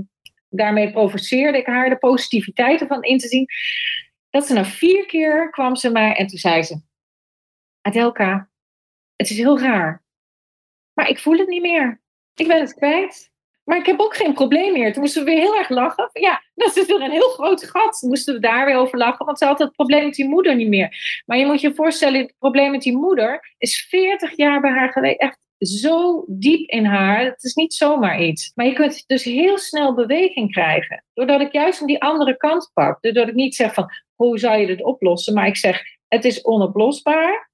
daarmee 0.49 0.91
provoceerde 0.91 1.57
ik 1.57 1.65
haar, 1.65 1.89
de 1.89 1.97
positiviteit 1.97 2.81
ervan 2.81 3.03
in 3.03 3.17
te 3.17 3.27
zien. 3.27 3.47
Dat 4.29 4.45
ze 4.45 4.53
na 4.53 4.65
vier 4.65 5.05
keer 5.05 5.49
kwam 5.49 5.75
ze 5.75 5.91
mij 5.91 6.15
en 6.15 6.27
toen 6.27 6.37
zei 6.37 6.63
ze: 6.63 6.81
Adelka, 7.81 8.49
het 9.15 9.29
is 9.29 9.37
heel 9.37 9.59
raar. 9.59 10.03
Maar 10.93 11.09
ik 11.09 11.19
voel 11.19 11.37
het 11.37 11.47
niet 11.47 11.61
meer. 11.61 12.01
Ik 12.33 12.47
ben 12.47 12.59
het 12.59 12.73
kwijt. 12.73 13.31
Maar 13.63 13.77
ik 13.77 13.85
heb 13.85 13.99
ook 13.99 14.15
geen 14.15 14.33
probleem 14.33 14.73
meer. 14.73 14.93
Toen 14.93 15.01
moesten 15.01 15.25
we 15.25 15.31
weer 15.31 15.39
heel 15.39 15.57
erg 15.57 15.69
lachen. 15.69 16.09
Ja, 16.13 16.43
dat 16.55 16.75
is 16.77 16.85
weer 16.85 17.01
een 17.01 17.11
heel 17.11 17.29
groot 17.29 17.63
gat. 17.63 18.01
Moesten 18.01 18.33
we 18.33 18.39
daar 18.39 18.65
weer 18.65 18.75
over 18.75 18.97
lachen. 18.97 19.25
Want 19.25 19.37
ze 19.37 19.45
had 19.45 19.59
het 19.59 19.71
probleem 19.71 20.03
met 20.03 20.13
die 20.13 20.27
moeder 20.27 20.55
niet 20.55 20.67
meer. 20.67 21.21
Maar 21.25 21.37
je 21.37 21.45
moet 21.45 21.61
je 21.61 21.73
voorstellen, 21.73 22.19
het 22.19 22.33
probleem 22.39 22.71
met 22.71 22.81
die 22.81 22.97
moeder 22.97 23.53
is 23.57 23.87
40 23.89 24.35
jaar 24.35 24.61
bij 24.61 24.71
haar 24.71 24.91
geweest. 24.91 25.19
Echt 25.19 25.37
zo 25.57 26.25
diep 26.27 26.69
in 26.69 26.85
haar. 26.85 27.23
Het 27.23 27.43
is 27.43 27.53
niet 27.53 27.73
zomaar 27.73 28.21
iets. 28.21 28.51
Maar 28.55 28.65
je 28.65 28.73
kunt 28.73 29.03
dus 29.07 29.23
heel 29.23 29.57
snel 29.57 29.93
beweging 29.93 30.51
krijgen. 30.51 31.03
Doordat 31.13 31.41
ik 31.41 31.51
juist 31.51 31.81
aan 31.81 31.87
die 31.87 32.01
andere 32.01 32.37
kant 32.37 32.71
pak. 32.73 33.01
Doordat 33.01 33.27
ik 33.27 33.33
niet 33.33 33.55
zeg 33.55 33.73
van, 33.73 33.91
hoe 34.15 34.39
zou 34.39 34.57
je 34.57 34.67
dit 34.67 34.83
oplossen? 34.83 35.33
Maar 35.33 35.47
ik 35.47 35.57
zeg, 35.57 35.81
het 36.07 36.25
is 36.25 36.41
onoplosbaar. 36.41 37.48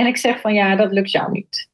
En 0.00 0.06
ik 0.06 0.16
zeg 0.16 0.40
van 0.40 0.54
ja, 0.54 0.76
dat 0.76 0.92
lukt 0.92 1.10
jou 1.10 1.30
niet. 1.30 1.68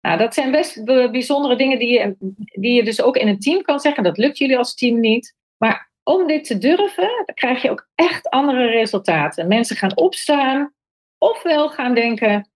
Nou, 0.00 0.18
dat 0.18 0.34
zijn 0.34 0.50
best 0.50 0.84
bijzondere 0.84 1.56
dingen 1.56 1.78
die 1.78 1.92
je, 1.92 2.16
die 2.52 2.72
je 2.72 2.84
dus 2.84 3.02
ook 3.02 3.16
in 3.16 3.28
een 3.28 3.38
team 3.38 3.62
kan 3.62 3.80
zeggen. 3.80 4.02
Dat 4.02 4.18
lukt 4.18 4.38
jullie 4.38 4.58
als 4.58 4.74
team 4.74 5.00
niet. 5.00 5.34
Maar 5.56 5.90
om 6.02 6.26
dit 6.26 6.44
te 6.44 6.58
durven, 6.58 7.22
dan 7.26 7.34
krijg 7.34 7.62
je 7.62 7.70
ook 7.70 7.88
echt 7.94 8.28
andere 8.28 8.66
resultaten. 8.66 9.48
Mensen 9.48 9.76
gaan 9.76 9.96
opstaan, 9.96 10.72
ofwel 11.18 11.68
gaan 11.68 11.94
denken: 11.94 12.50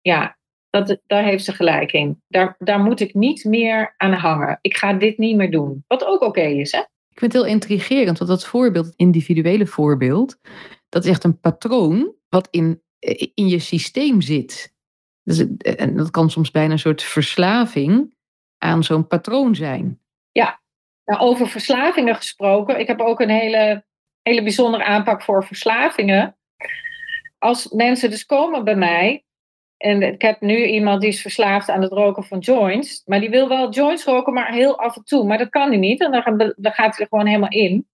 ja, 0.00 0.36
dat, 0.70 0.98
daar 1.06 1.24
heeft 1.24 1.44
ze 1.44 1.52
gelijk 1.52 1.92
in. 1.92 2.22
Daar, 2.28 2.54
daar 2.58 2.80
moet 2.80 3.00
ik 3.00 3.14
niet 3.14 3.44
meer 3.44 3.94
aan 3.96 4.12
hangen. 4.12 4.58
Ik 4.60 4.76
ga 4.76 4.92
dit 4.92 5.18
niet 5.18 5.36
meer 5.36 5.50
doen. 5.50 5.84
Wat 5.86 6.04
ook 6.04 6.20
oké 6.20 6.42
is, 6.42 6.72
hè? 6.72 6.80
Ik 7.08 7.18
vind 7.18 7.32
het 7.32 7.42
heel 7.42 7.52
intrigerend, 7.52 8.18
want 8.18 8.30
dat 8.30 8.46
voorbeeld, 8.46 8.86
het 8.86 8.96
individuele 8.96 9.66
voorbeeld, 9.66 10.38
dat 10.88 11.04
is 11.04 11.10
echt 11.10 11.24
een 11.24 11.40
patroon 11.40 12.14
wat 12.28 12.48
in, 12.50 12.82
in 13.34 13.48
je 13.48 13.58
systeem 13.58 14.20
zit. 14.20 14.74
Dus, 15.22 15.46
en 15.58 15.96
dat 15.96 16.10
kan 16.10 16.30
soms 16.30 16.50
bijna 16.50 16.72
een 16.72 16.78
soort 16.78 17.02
verslaving 17.02 18.14
aan 18.58 18.84
zo'n 18.84 19.06
patroon 19.06 19.54
zijn. 19.54 20.00
Ja, 20.32 20.60
nou, 21.04 21.20
over 21.20 21.48
verslavingen 21.48 22.14
gesproken. 22.14 22.80
Ik 22.80 22.86
heb 22.86 23.00
ook 23.00 23.20
een 23.20 23.30
hele, 23.30 23.84
hele 24.22 24.42
bijzondere 24.42 24.84
aanpak 24.84 25.22
voor 25.22 25.44
verslavingen. 25.44 26.36
Als 27.38 27.68
mensen 27.68 28.10
dus 28.10 28.26
komen 28.26 28.64
bij 28.64 28.76
mij 28.76 29.24
en 29.82 30.02
ik 30.02 30.22
heb 30.22 30.40
nu 30.40 30.64
iemand 30.64 31.00
die 31.00 31.10
is 31.10 31.20
verslaafd 31.20 31.68
aan 31.68 31.82
het 31.82 31.92
roken 31.92 32.24
van 32.24 32.38
joints. 32.38 33.02
Maar 33.04 33.20
die 33.20 33.30
wil 33.30 33.48
wel 33.48 33.70
joints 33.70 34.04
roken, 34.04 34.32
maar 34.32 34.52
heel 34.52 34.78
af 34.78 34.96
en 34.96 35.04
toe. 35.04 35.26
Maar 35.26 35.38
dat 35.38 35.48
kan 35.48 35.68
hij 35.68 35.78
niet. 35.78 36.00
En 36.00 36.10
dan, 36.10 36.54
dan 36.56 36.72
gaat 36.72 36.96
hij 36.96 37.04
er 37.04 37.06
gewoon 37.08 37.26
helemaal 37.26 37.50
in. 37.50 37.88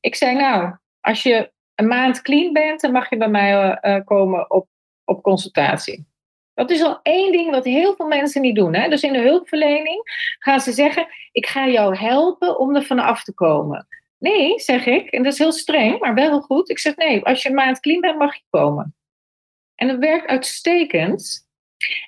Ik 0.00 0.14
zei, 0.14 0.36
nou, 0.36 0.76
als 1.00 1.22
je 1.22 1.52
een 1.80 1.88
maand 1.88 2.22
clean 2.22 2.52
bent, 2.52 2.80
dan 2.80 2.92
mag 2.92 3.10
je 3.10 3.16
bij 3.16 3.28
mij 3.28 3.78
uh, 3.82 4.04
komen 4.04 4.50
op, 4.50 4.68
op 5.04 5.22
consultatie. 5.22 6.06
Dat 6.54 6.70
is 6.70 6.82
al 6.82 7.00
één 7.02 7.32
ding 7.32 7.50
wat 7.50 7.64
heel 7.64 7.94
veel 7.94 8.06
mensen 8.06 8.42
niet 8.42 8.54
doen. 8.54 8.74
Hè? 8.74 8.88
Dus 8.88 9.02
in 9.02 9.12
de 9.12 9.20
hulpverlening 9.20 10.02
gaan 10.38 10.60
ze 10.60 10.72
zeggen: 10.72 11.06
Ik 11.32 11.46
ga 11.46 11.68
jou 11.68 11.96
helpen 11.96 12.58
om 12.58 12.76
er 12.76 12.84
vanaf 12.84 13.24
te 13.24 13.34
komen. 13.34 13.86
Nee, 14.18 14.58
zeg 14.58 14.86
ik. 14.86 15.10
En 15.10 15.22
dat 15.22 15.32
is 15.32 15.38
heel 15.38 15.52
streng, 15.52 15.98
maar 15.98 16.14
wel 16.14 16.28
heel 16.28 16.40
goed. 16.40 16.70
Ik 16.70 16.78
zeg: 16.78 16.96
Nee, 16.96 17.24
als 17.24 17.42
je 17.42 17.48
een 17.48 17.54
maand 17.54 17.80
clean 17.80 18.00
bent, 18.00 18.18
mag 18.18 18.34
je 18.34 18.42
komen. 18.50 18.94
En 19.74 19.88
dat 19.88 19.98
werkt 19.98 20.26
uitstekend. 20.26 21.48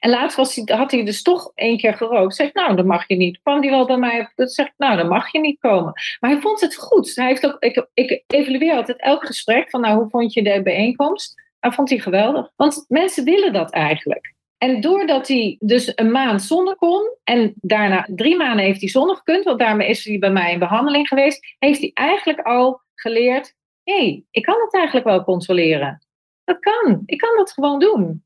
En 0.00 0.10
laatst 0.10 0.36
was 0.36 0.54
hij, 0.54 0.76
had 0.76 0.90
hij 0.90 1.04
dus 1.04 1.22
toch 1.22 1.52
één 1.54 1.76
keer 1.76 1.94
gerookt. 1.94 2.34
Zeg, 2.34 2.52
nou, 2.52 2.76
dan 2.76 2.86
mag 2.86 3.08
je 3.08 3.16
niet. 3.16 3.40
Kwam 3.42 3.60
hij 3.60 3.70
wel 3.70 3.86
bij 3.86 3.96
mij. 3.96 4.32
Dat 4.34 4.52
zegt, 4.52 4.72
nou, 4.76 4.96
dan 4.96 5.08
mag 5.08 5.32
je 5.32 5.40
niet 5.40 5.60
komen. 5.60 5.92
Maar 6.20 6.30
hij 6.30 6.40
vond 6.40 6.60
het 6.60 6.76
goed. 6.76 7.14
Hij 7.14 7.26
heeft 7.26 7.46
ook, 7.46 7.56
ik, 7.58 7.86
ik 7.94 8.24
evalueer 8.26 8.74
altijd 8.74 9.00
elk 9.00 9.26
gesprek 9.26 9.70
van, 9.70 9.80
nou, 9.80 9.96
hoe 9.98 10.08
vond 10.08 10.32
je 10.32 10.42
de 10.42 10.62
bijeenkomst? 10.62 11.40
Hij 11.60 11.72
vond 11.72 11.88
hij 11.88 11.98
geweldig. 11.98 12.50
Want 12.56 12.84
mensen 12.88 13.24
willen 13.24 13.52
dat 13.52 13.72
eigenlijk. 13.72 14.34
En 14.58 14.80
doordat 14.80 15.28
hij 15.28 15.56
dus 15.60 15.92
een 15.94 16.10
maand 16.10 16.42
zonder 16.42 16.76
kon 16.76 17.16
en 17.24 17.54
daarna 17.56 18.08
drie 18.14 18.36
maanden 18.36 18.64
heeft 18.64 18.80
hij 18.80 18.88
zonder 18.88 19.16
gekund, 19.16 19.44
want 19.44 19.58
daarmee 19.58 19.88
is 19.88 20.04
hij 20.04 20.18
bij 20.18 20.30
mij 20.30 20.52
in 20.52 20.58
behandeling 20.58 21.08
geweest, 21.08 21.54
heeft 21.58 21.80
hij 21.80 21.90
eigenlijk 21.94 22.40
al 22.40 22.80
geleerd: 22.94 23.54
hé, 23.84 23.94
hey, 23.94 24.24
ik 24.30 24.42
kan 24.42 24.60
het 24.60 24.74
eigenlijk 24.74 25.06
wel 25.06 25.24
controleren. 25.24 26.06
Dat 26.44 26.58
kan. 26.58 27.02
Ik 27.06 27.18
kan 27.18 27.36
dat 27.36 27.52
gewoon 27.52 27.78
doen. 27.78 28.24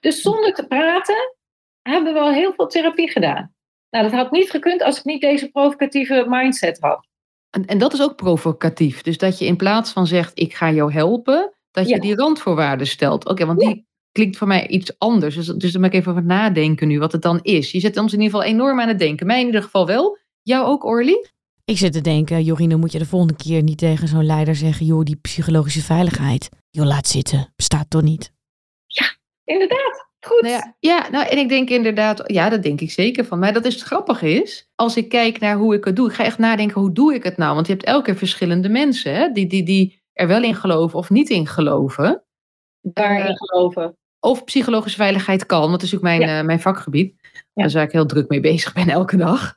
Dus 0.00 0.20
zonder 0.20 0.54
te 0.54 0.66
praten 0.66 1.36
hebben 1.82 2.12
we 2.12 2.20
al 2.20 2.32
heel 2.32 2.52
veel 2.52 2.66
therapie 2.66 3.10
gedaan. 3.10 3.54
Nou, 3.90 4.04
dat 4.04 4.12
had 4.12 4.30
niet 4.30 4.50
gekund 4.50 4.82
als 4.82 4.98
ik 4.98 5.04
niet 5.04 5.20
deze 5.20 5.50
provocatieve 5.50 6.24
mindset 6.28 6.80
had. 6.80 7.06
En, 7.50 7.66
en 7.66 7.78
dat 7.78 7.92
is 7.92 8.02
ook 8.02 8.16
provocatief. 8.16 9.02
Dus 9.02 9.18
dat 9.18 9.38
je 9.38 9.44
in 9.44 9.56
plaats 9.56 9.92
van 9.92 10.06
zegt, 10.06 10.38
ik 10.38 10.54
ga 10.54 10.70
jou 10.70 10.92
helpen, 10.92 11.52
dat 11.70 11.88
je 11.88 12.00
die 12.00 12.14
randvoorwaarden 12.14 12.86
stelt. 12.86 13.28
Oké, 13.28 13.46
want 13.46 13.58
die 13.58 13.86
klinkt 14.12 14.36
voor 14.36 14.46
mij 14.46 14.66
iets 14.68 14.98
anders. 14.98 15.34
Dus, 15.34 15.46
dus 15.46 15.72
dan 15.72 15.80
moet 15.80 15.92
ik 15.92 15.98
even 15.98 16.10
over 16.10 16.24
nadenken 16.24 16.88
nu, 16.88 16.98
wat 16.98 17.12
het 17.12 17.22
dan 17.22 17.38
is. 17.42 17.72
Je 17.72 17.80
zet 17.80 17.96
ons 17.96 18.12
in 18.12 18.20
ieder 18.20 18.34
geval 18.34 18.52
enorm 18.54 18.80
aan 18.80 18.88
het 18.88 18.98
denken. 18.98 19.26
Mij 19.26 19.40
in 19.40 19.46
ieder 19.46 19.62
geval 19.62 19.86
wel. 19.86 20.18
Jou 20.42 20.66
ook, 20.66 20.84
Orly? 20.84 21.26
Ik 21.64 21.78
zit 21.78 21.92
te 21.92 22.00
denken, 22.00 22.42
Jorine, 22.42 22.76
moet 22.76 22.92
je 22.92 22.98
de 22.98 23.06
volgende 23.06 23.36
keer 23.36 23.62
niet 23.62 23.78
tegen 23.78 24.08
zo'n 24.08 24.26
leider 24.26 24.54
zeggen, 24.54 24.86
joh, 24.86 25.02
die 25.02 25.16
psychologische 25.16 25.82
veiligheid, 25.82 26.48
joh, 26.70 26.86
laat 26.86 27.08
zitten, 27.08 27.52
bestaat 27.56 27.90
toch 27.90 28.02
niet? 28.02 28.32
Inderdaad. 29.52 30.10
Goed. 30.20 30.40
Nou 30.40 30.52
ja, 30.52 30.76
ja, 30.78 31.08
nou 31.10 31.26
en 31.26 31.38
ik 31.38 31.48
denk 31.48 31.70
inderdaad, 31.70 32.22
ja, 32.26 32.48
dat 32.48 32.62
denk 32.62 32.80
ik 32.80 32.90
zeker 32.90 33.24
van 33.24 33.38
mij. 33.38 33.52
Dat 33.52 33.64
is 33.64 33.74
het 33.74 33.82
grappige 33.82 34.30
is, 34.30 34.70
als 34.74 34.96
ik 34.96 35.08
kijk 35.08 35.40
naar 35.40 35.56
hoe 35.56 35.74
ik 35.74 35.84
het 35.84 35.96
doe, 35.96 36.08
ik 36.08 36.14
ga 36.14 36.24
echt 36.24 36.38
nadenken, 36.38 36.80
hoe 36.80 36.92
doe 36.92 37.14
ik 37.14 37.22
het 37.22 37.36
nou? 37.36 37.54
Want 37.54 37.66
je 37.66 37.72
hebt 37.72 37.84
elke 37.84 38.04
keer 38.04 38.16
verschillende 38.16 38.68
mensen, 38.68 39.14
hè, 39.14 39.32
die, 39.32 39.46
die, 39.46 39.62
die 39.62 40.02
er 40.12 40.26
wel 40.28 40.42
in 40.42 40.54
geloven 40.54 40.98
of 40.98 41.10
niet 41.10 41.30
in 41.30 41.46
geloven. 41.46 42.22
Daarin 42.80 43.30
uh, 43.30 43.36
geloven. 43.36 43.96
Of 44.20 44.44
psychologische 44.44 44.98
veiligheid 44.98 45.46
kan, 45.46 45.60
want 45.60 45.72
dat 45.72 45.82
is 45.82 45.94
ook 45.94 46.02
mijn, 46.02 46.20
ja. 46.20 46.38
uh, 46.38 46.44
mijn 46.44 46.60
vakgebied. 46.60 47.14
Ja. 47.54 47.62
Daar 47.62 47.72
waar 47.72 47.82
ik 47.82 47.92
heel 47.92 48.06
druk 48.06 48.28
mee 48.28 48.40
bezig 48.40 48.72
ben 48.72 48.88
elke 48.88 49.16
dag. 49.16 49.54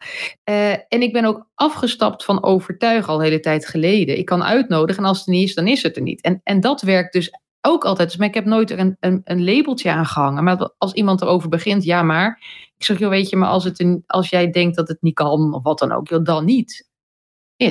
Uh, 0.50 0.72
en 0.72 1.02
ik 1.02 1.14
ben 1.14 1.26
ook 1.26 1.48
afgestapt 1.56 2.24
van 2.24 2.44
overtuigen 2.44 3.14
al 3.14 3.20
een 3.20 3.26
hele 3.26 3.40
tijd 3.40 3.68
geleden. 3.68 4.18
Ik 4.18 4.26
kan 4.26 4.44
uitnodigen 4.44 5.04
en 5.04 5.10
als 5.10 5.18
het 5.18 5.28
er 5.28 5.34
niet 5.34 5.48
is, 5.48 5.56
dan 5.56 5.68
is 5.68 5.84
het 5.84 5.96
er 5.96 6.02
niet. 6.02 6.22
En, 6.22 6.42
en 6.44 6.60
dat 6.60 6.82
werkt 6.82 7.14
dus 7.14 7.32
ook 7.66 7.86
altijd. 7.86 8.10
Dus, 8.10 8.18
maar 8.18 8.28
ik 8.28 8.34
heb 8.34 8.46
nooit 8.46 8.72
er 8.72 8.80
een, 8.80 8.98
een, 9.00 9.22
een 9.24 9.44
labeltje 9.44 9.92
aan 9.92 10.06
gehangen. 10.06 10.44
Maar 10.44 10.70
als 10.78 10.94
iemand 10.94 11.22
erover 11.22 11.50
begint, 11.50 11.84
ja 11.84 12.04
maar. 12.04 12.44
Ik 12.78 12.84
zeg, 12.86 13.00
joh, 13.00 13.10
weet 13.10 13.30
je, 13.30 13.36
maar 13.36 13.50
als, 13.50 13.64
het 13.64 13.80
een, 13.80 14.04
als 14.08 14.30
jij 14.30 14.52
denkt 14.52 14.76
dat 14.76 14.88
het 14.88 15.02
niet 15.02 15.14
kan, 15.14 15.54
of 15.54 15.64
wat 15.64 15.80
dan 15.80 15.92
ook, 15.92 16.08
joh, 16.08 16.24
dan 16.24 16.46
niet. 16.46 16.90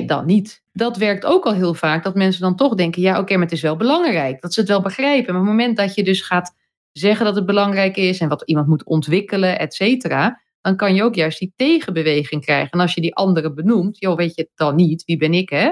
Dan 0.05 0.25
niet. 0.25 0.63
Dat 0.71 0.97
werkt 0.97 1.25
ook 1.25 1.45
al 1.45 1.53
heel 1.53 1.73
vaak, 1.73 2.03
dat 2.03 2.15
mensen 2.15 2.41
dan 2.41 2.55
toch 2.55 2.75
denken, 2.75 3.01
ja 3.01 3.19
oké, 3.19 3.33
maar 3.33 3.43
het 3.43 3.51
is 3.51 3.61
wel 3.61 3.75
belangrijk. 3.75 4.41
Dat 4.41 4.53
ze 4.53 4.59
het 4.59 4.69
wel 4.69 4.81
begrijpen. 4.81 5.33
Maar 5.33 5.41
op 5.41 5.47
het 5.47 5.57
moment 5.57 5.77
dat 5.77 5.95
je 5.95 6.03
dus 6.03 6.21
gaat 6.21 6.55
zeggen 6.91 7.25
dat 7.25 7.35
het 7.35 7.45
belangrijk 7.45 7.97
is 7.97 8.19
en 8.19 8.29
wat 8.29 8.43
iemand 8.45 8.67
moet 8.67 8.83
ontwikkelen, 8.83 9.59
et 9.59 9.73
cetera, 9.73 10.41
dan 10.61 10.75
kan 10.75 10.95
je 10.95 11.03
ook 11.03 11.15
juist 11.15 11.39
die 11.39 11.53
tegenbeweging 11.55 12.41
krijgen. 12.41 12.69
En 12.71 12.79
als 12.79 12.93
je 12.93 13.01
die 13.01 13.15
anderen 13.15 13.55
benoemt, 13.55 13.99
joh, 13.99 14.15
weet 14.15 14.35
je 14.35 14.49
dan 14.55 14.75
niet, 14.75 15.03
wie 15.03 15.17
ben 15.17 15.33
ik 15.33 15.49
hè? 15.49 15.71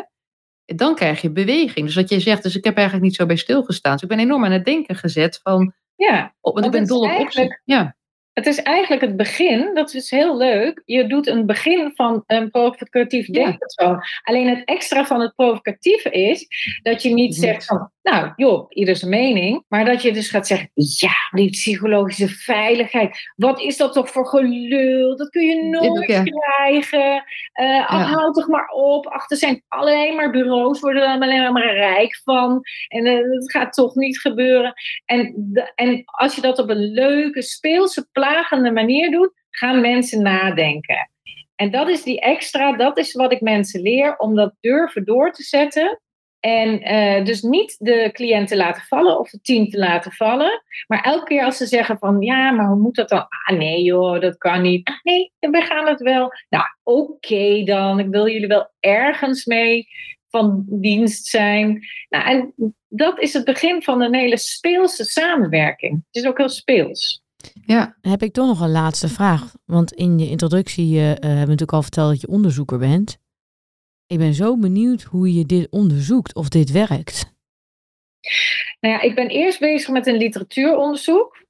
Dan 0.65 0.95
krijg 0.95 1.21
je 1.21 1.31
beweging. 1.31 1.85
Dus 1.85 1.95
wat 1.95 2.09
je 2.09 2.19
zegt, 2.19 2.43
dus 2.43 2.55
ik 2.55 2.63
heb 2.63 2.75
eigenlijk 2.75 3.05
niet 3.05 3.15
zo 3.15 3.25
bij 3.25 3.35
stilgestaan. 3.35 3.93
Dus 3.93 4.01
ik 4.01 4.07
ben 4.07 4.19
enorm 4.19 4.45
aan 4.45 4.51
het 4.51 4.65
denken 4.65 4.95
gezet 4.95 5.39
van, 5.43 5.73
ja, 5.95 6.35
want, 6.41 6.55
want 6.55 6.65
ik 6.65 6.71
ben 6.71 6.87
dol 6.87 7.19
op. 7.19 7.59
Ja. 7.63 7.95
Het 8.33 8.45
is 8.45 8.61
eigenlijk 8.61 9.01
het 9.01 9.15
begin, 9.15 9.73
dat 9.73 9.93
is 9.93 10.09
heel 10.09 10.37
leuk. 10.37 10.81
Je 10.85 11.07
doet 11.07 11.27
een 11.27 11.45
begin 11.45 11.91
van 11.95 12.23
een 12.25 12.49
provocatief. 12.49 13.27
Ja. 13.27 13.57
Alleen 14.23 14.47
het 14.47 14.65
extra 14.65 15.05
van 15.05 15.21
het 15.21 15.35
provocatieve 15.35 16.09
is 16.09 16.47
dat 16.81 17.01
je 17.01 17.13
niet 17.13 17.35
zegt 17.35 17.65
van, 17.65 17.91
nou 18.03 18.31
joh, 18.35 18.65
ieder 18.69 18.95
zijn 18.95 19.11
mening. 19.11 19.63
Maar 19.67 19.85
dat 19.85 20.01
je 20.01 20.13
dus 20.13 20.29
gaat 20.29 20.47
zeggen, 20.47 20.69
ja, 20.73 21.13
die 21.31 21.49
psychologische 21.49 22.27
veiligheid. 22.27 23.31
Wat 23.35 23.61
is 23.61 23.77
dat 23.77 23.93
toch 23.93 24.09
voor 24.09 24.27
gelul? 24.27 25.17
Dat 25.17 25.29
kun 25.29 25.45
je 25.45 25.63
nooit 25.63 26.07
ja. 26.07 26.23
krijgen. 26.23 27.23
Uh, 27.61 27.65
ja. 27.65 27.85
Houd 27.85 28.33
toch 28.33 28.47
maar 28.47 28.67
op. 28.67 29.07
Achter 29.07 29.37
zijn 29.37 29.63
alleen 29.67 30.15
maar 30.15 30.31
bureaus, 30.31 30.79
worden 30.79 31.03
er 31.03 31.21
alleen 31.21 31.53
maar 31.53 31.73
rijk 31.73 32.15
van. 32.23 32.61
En 32.87 33.05
uh, 33.05 33.31
dat 33.31 33.51
gaat 33.51 33.73
toch 33.73 33.95
niet 33.95 34.19
gebeuren. 34.19 34.73
En, 35.05 35.33
de, 35.35 35.71
en 35.75 36.03
als 36.05 36.35
je 36.35 36.41
dat 36.41 36.59
op 36.59 36.69
een 36.69 36.91
leuke, 36.91 37.41
speelse, 37.41 38.07
plagende 38.11 38.71
manier 38.71 39.11
doet, 39.11 39.31
gaan 39.49 39.81
mensen 39.81 40.21
nadenken. 40.21 41.09
En 41.55 41.71
dat 41.71 41.89
is 41.89 42.03
die 42.03 42.19
extra, 42.19 42.75
dat 42.75 42.97
is 42.97 43.13
wat 43.13 43.31
ik 43.31 43.41
mensen 43.41 43.81
leer, 43.81 44.17
om 44.17 44.35
dat 44.35 44.53
durven 44.59 45.05
door 45.05 45.31
te 45.31 45.43
zetten. 45.43 45.99
En 46.43 46.93
uh, 46.93 47.25
dus 47.25 47.41
niet 47.41 47.75
de 47.79 48.09
cliënt 48.13 48.47
te 48.47 48.55
laten 48.55 48.81
vallen 48.81 49.19
of 49.19 49.31
het 49.31 49.43
team 49.43 49.69
te 49.69 49.77
laten 49.77 50.11
vallen. 50.11 50.63
Maar 50.87 51.03
elke 51.03 51.25
keer 51.25 51.43
als 51.43 51.57
ze 51.57 51.65
zeggen 51.65 51.97
van 51.97 52.21
ja, 52.21 52.51
maar 52.51 52.67
hoe 52.67 52.79
moet 52.79 52.95
dat 52.95 53.09
dan? 53.09 53.25
Ah 53.47 53.57
nee 53.57 53.83
joh, 53.83 54.21
dat 54.21 54.37
kan 54.37 54.61
niet. 54.61 54.87
Ah, 54.87 54.95
nee, 55.03 55.31
we 55.39 55.61
gaan 55.61 55.87
het 55.87 56.01
wel. 56.01 56.31
Nou 56.49 56.65
oké 56.83 57.63
dan, 57.63 57.99
ik 57.99 58.07
wil 58.09 58.27
jullie 58.27 58.47
wel 58.47 58.71
ergens 58.79 59.45
mee 59.45 59.87
van 60.29 60.65
dienst 60.67 61.25
zijn. 61.25 61.85
Nou, 62.09 62.25
en 62.25 62.53
dat 62.87 63.19
is 63.19 63.33
het 63.33 63.45
begin 63.45 63.83
van 63.83 64.01
een 64.01 64.15
hele 64.15 64.37
speelse 64.37 65.03
samenwerking. 65.03 66.03
Het 66.11 66.23
is 66.23 66.29
ook 66.29 66.37
heel 66.37 66.49
speels. 66.49 67.23
Ja. 67.65 67.97
Heb 68.01 68.23
ik 68.23 68.33
toch 68.33 68.47
nog 68.47 68.59
een 68.59 68.71
laatste 68.71 69.07
vraag. 69.07 69.55
Want 69.65 69.93
in 69.93 70.19
je 70.19 70.29
introductie 70.29 70.95
uh, 70.95 71.03
hebben 71.05 71.29
we 71.29 71.37
natuurlijk 71.37 71.71
al 71.71 71.81
verteld 71.81 72.09
dat 72.09 72.21
je 72.21 72.27
onderzoeker 72.27 72.77
bent. 72.77 73.17
Ik 74.07 74.17
ben 74.17 74.33
zo 74.33 74.57
benieuwd 74.57 75.01
hoe 75.01 75.33
je 75.33 75.45
dit 75.45 75.67
onderzoekt 75.69 76.35
of 76.35 76.49
dit 76.49 76.71
werkt. 76.71 77.31
Nou 78.79 78.93
ja, 78.93 79.01
ik 79.01 79.15
ben 79.15 79.27
eerst 79.27 79.59
bezig 79.59 79.89
met 79.89 80.07
een 80.07 80.17
literatuuronderzoek. 80.17 81.45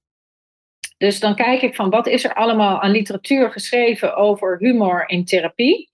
Dus 0.98 1.20
dan 1.20 1.36
kijk 1.36 1.62
ik 1.62 1.76
van 1.76 1.90
wat 1.90 2.08
is 2.08 2.24
er 2.24 2.34
allemaal 2.34 2.82
aan 2.82 2.92
literatuur 2.92 3.52
geschreven 3.52 4.16
over 4.16 4.58
humor 4.60 5.10
in 5.10 5.26
therapie. 5.26 5.92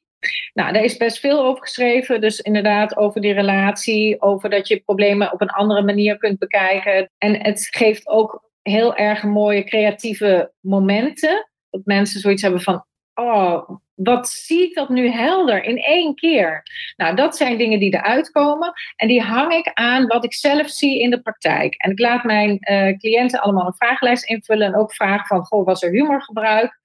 Nou, 0.54 0.74
daar 0.74 0.84
is 0.84 0.98
best 0.98 1.20
veel 1.20 1.46
over 1.46 1.62
geschreven. 1.62 2.22
Dus 2.22 2.40
inderdaad 2.40 2.98
over 2.98 3.22
die 3.22 3.34
relatie, 3.34 4.22
over 4.22 4.50
dat 4.50 4.68
je 4.68 4.80
problemen 4.80 5.34
op 5.34 5.42
een 5.42 5.50
andere 5.50 5.82
manier 5.82 6.18
kunt 6.18 6.40
bekijken. 6.40 7.10
En 7.18 7.42
het 7.42 7.68
geeft 7.72 8.08
ook 8.08 8.50
heel 8.62 8.96
erg 8.96 9.24
mooie 9.24 9.64
creatieve 9.64 10.52
momenten. 10.60 11.50
Dat 11.70 11.82
mensen 11.86 12.20
zoiets 12.20 12.42
hebben 12.42 12.62
van, 12.62 12.86
oh, 13.20 13.70
wat 13.94 14.30
zie 14.30 14.62
ik 14.62 14.74
dat 14.74 14.90
nu 14.90 15.10
helder 15.10 15.64
in 15.64 15.78
één 15.78 16.16
keer? 16.16 16.64
Nou, 16.98 17.16
dat 17.16 17.38
zijn 17.38 17.58
dingen 17.58 17.80
die 17.80 17.94
eruit 17.94 18.32
komen. 18.32 18.74
En 18.96 19.08
die 19.08 19.22
hang 19.22 19.54
ik 19.54 19.72
aan 19.74 20.08
wat 20.08 20.24
ik 20.24 20.34
zelf 20.34 20.70
zie 20.70 21.00
in 21.00 21.10
de 21.10 21.22
praktijk. 21.22 21.76
En 21.76 21.92
ik 21.92 22.00
laat 22.00 22.24
mijn 22.24 22.58
uh, 22.62 22.98
cliënten 22.98 23.42
allemaal 23.42 23.66
een 23.66 23.74
vragenlijst 23.74 24.30
invullen. 24.30 24.68
En 24.68 24.76
ook 24.76 24.94
vragen 24.94 25.26
van, 25.26 25.46
goh, 25.46 25.66
was 25.66 25.84
er 25.84 25.92
humorgebruik? 25.92 26.80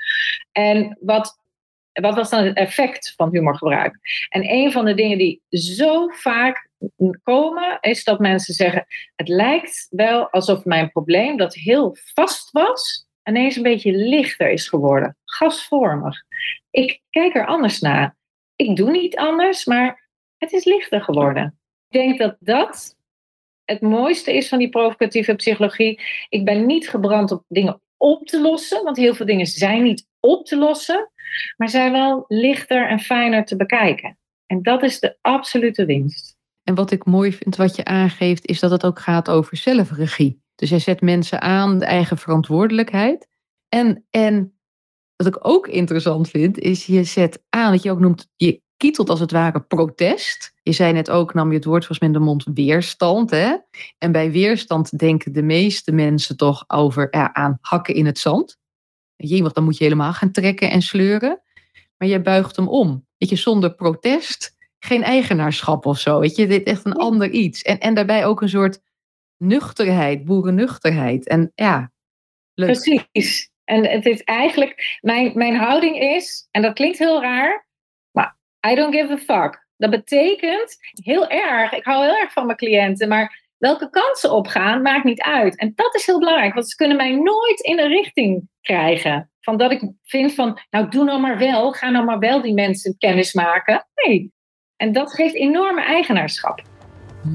En 0.53 0.99
wat, 1.01 1.39
wat 1.93 2.15
was 2.15 2.31
dan 2.31 2.45
het 2.45 2.57
effect 2.57 3.13
van 3.17 3.31
humorgebruik? 3.33 3.99
En 4.29 4.51
een 4.53 4.73
van 4.73 4.85
de 4.85 4.95
dingen 4.95 5.19
die 5.19 5.43
zo 5.49 6.09
vaak 6.09 6.69
komen, 7.23 7.79
is 7.81 8.05
dat 8.05 8.19
mensen 8.19 8.55
zeggen: 8.55 8.87
Het 9.17 9.29
lijkt 9.29 9.87
wel 9.91 10.31
alsof 10.31 10.65
mijn 10.65 10.91
probleem, 10.91 11.37
dat 11.37 11.55
heel 11.55 11.97
vast 12.15 12.51
was, 12.51 13.04
ineens 13.25 13.57
een 13.57 13.63
beetje 13.63 13.93
lichter 13.93 14.51
is 14.51 14.69
geworden, 14.69 15.17
gasvormig. 15.25 16.23
Ik 16.71 17.03
kijk 17.11 17.35
er 17.35 17.47
anders 17.47 17.81
naar. 17.81 18.17
Ik 18.57 18.77
doe 18.77 18.91
niet 18.91 19.17
anders, 19.17 19.65
maar 19.65 20.03
Het 20.39 20.53
is 20.53 20.65
lichter 20.65 21.03
geworden. 21.03 21.59
Ik 21.89 22.01
denk 22.01 22.19
dat 22.19 22.37
dat 22.41 22.97
het 23.65 23.81
mooiste 23.81 24.37
is 24.37 24.49
van 24.49 24.59
die 24.59 24.69
provocatieve 24.69 25.35
psychologie. 25.35 26.01
Ik 26.29 26.45
ben 26.45 26.67
niet 26.67 26.89
gebrand 26.89 27.31
op 27.31 27.45
dingen 27.49 27.81
op 27.97 28.27
te 28.27 28.41
lossen, 28.41 28.85
want 28.85 28.97
heel 28.97 29.15
veel 29.15 29.27
dingen 29.27 29.47
zijn 29.47 29.83
niet 29.83 30.07
op 30.21 30.47
te 30.47 30.57
lossen, 30.57 31.11
maar 31.57 31.69
zijn 31.69 31.93
wel 31.93 32.25
lichter 32.29 32.89
en 32.89 33.01
fijner 33.01 33.45
te 33.45 33.57
bekijken. 33.57 34.19
En 34.47 34.63
dat 34.63 34.83
is 34.83 35.01
de 35.01 35.19
absolute 35.21 35.85
winst. 35.85 36.37
En 36.63 36.75
wat 36.75 36.91
ik 36.91 37.05
mooi 37.05 37.33
vind 37.33 37.57
wat 37.57 37.77
je 37.77 37.85
aangeeft, 37.85 38.47
is 38.47 38.61
dat 38.61 38.71
het 38.71 38.85
ook 38.85 38.99
gaat 38.99 39.31
over 39.31 39.57
zelfregie. 39.57 40.43
Dus 40.55 40.69
jij 40.69 40.79
zet 40.79 41.01
mensen 41.01 41.41
aan 41.41 41.79
de 41.79 41.85
eigen 41.85 42.19
verantwoordelijkheid. 42.19 43.29
En, 43.69 44.05
en 44.11 44.55
wat 45.17 45.27
ik 45.27 45.47
ook 45.47 45.69
interessant 45.69 46.29
vind, 46.29 46.59
is 46.59 46.87
je 46.87 47.05
zet 47.05 47.43
aan, 47.49 47.71
wat 47.71 47.83
je 47.83 47.91
ook 47.91 48.01
noemt, 48.01 48.31
je 48.37 48.63
kietelt 48.77 49.11
als 49.11 49.21
het 49.21 49.31
ware 49.31 49.61
protest. 49.61 50.55
Je 50.63 50.73
zei 50.73 50.93
net 50.93 51.11
ook, 51.11 51.35
nam 51.35 51.49
je 51.49 51.57
het 51.57 51.65
woord 51.65 51.87
volgens 51.87 51.99
mij 51.99 52.09
in 52.09 52.15
de 52.15 52.21
mond, 52.25 52.45
weerstand. 52.55 53.31
Hè? 53.31 53.57
En 53.99 54.13
bij 54.13 54.31
weerstand 54.31 54.99
denken 54.99 55.33
de 55.33 55.43
meeste 55.43 55.93
mensen 55.93 56.37
toch 56.37 56.65
over 56.67 57.09
ja, 57.11 57.35
aan 57.35 57.59
hakken 57.61 57.95
in 57.95 58.07
het 58.07 58.19
zand. 58.19 58.59
Jemig, 59.17 59.53
dan 59.53 59.65
moet 59.65 59.77
je 59.77 59.85
helemaal 59.85 60.13
gaan 60.13 60.31
trekken 60.31 60.71
en 60.71 60.83
sleuren. 60.83 61.41
Maar 61.97 62.09
jij 62.09 62.23
buigt 62.23 62.57
hem 62.57 62.69
om. 62.69 63.07
Weet 63.19 63.29
je, 63.29 63.37
zonder 63.37 63.75
protest, 63.75 64.57
geen 64.79 65.03
eigenaarschap 65.03 65.87
of 65.87 65.99
zo. 65.99 66.19
Weet 66.19 66.37
je, 66.37 66.47
dit 66.47 66.67
is 66.67 66.73
echt 66.73 66.85
een 66.85 66.93
ander 66.93 67.31
iets. 67.31 67.63
En, 67.63 67.79
en 67.81 67.95
daarbij 67.95 68.27
ook 68.27 68.43
een 68.43 68.49
soort 68.49 68.81
nuchterheid, 69.39 70.25
boerennuchterheid. 70.25 71.29
En 71.29 71.53
ja. 71.55 71.93
Precies. 72.55 73.53
En 73.65 73.87
het 73.91 74.07
is 74.07 74.23
eigenlijk, 74.23 74.99
mijn, 75.01 75.33
mijn 75.35 75.57
houding 75.57 76.01
is, 76.01 76.49
en 76.51 76.63
dat 76.63 76.75
klinkt 76.75 76.99
heel 76.99 77.23
raar, 77.23 77.67
maar 78.11 78.37
I 78.71 78.75
don't 78.75 78.95
give 78.95 79.13
a 79.13 79.17
fuck. 79.17 79.67
Dat 79.77 79.91
betekent 79.91 80.77
heel 80.93 81.29
erg, 81.29 81.73
ik 81.73 81.85
hou 81.85 82.05
heel 82.05 82.17
erg 82.17 82.33
van 82.33 82.47
mijn 82.47 82.59
cliënten, 82.59 83.09
maar 83.09 83.43
welke 83.59 83.91
kansen 83.91 84.33
opgaan 84.33 84.83
maakt 84.83 85.05
niet 85.05 85.23
uit. 85.23 85.59
En 85.59 85.73
dat 85.75 85.95
is 85.95 86.07
heel 86.07 86.19
belangrijk, 86.19 86.55
want 86.55 86.69
ze 86.69 86.77
kunnen 86.77 86.97
mij 86.97 87.11
nooit 87.11 87.61
in 87.61 87.79
een 87.79 87.89
richting 87.89 88.49
krijgen. 88.61 89.31
Van 89.41 89.57
dat 89.57 89.71
ik 89.71 89.93
vind 90.03 90.35
van, 90.35 90.61
nou 90.71 90.89
doe 90.89 91.05
nou 91.05 91.21
maar 91.21 91.39
wel, 91.39 91.73
ga 91.73 91.91
nou 91.91 92.05
maar 92.05 92.19
wel 92.19 92.43
die 92.43 92.55
mensen 92.55 92.99
kennis 92.99 93.33
maken. 93.33 93.87
Nee. 93.95 94.33
En 94.77 94.93
dat 94.93 95.15
geeft 95.15 95.35
enorme 95.35 95.83
eigenaarschap. 95.83 96.63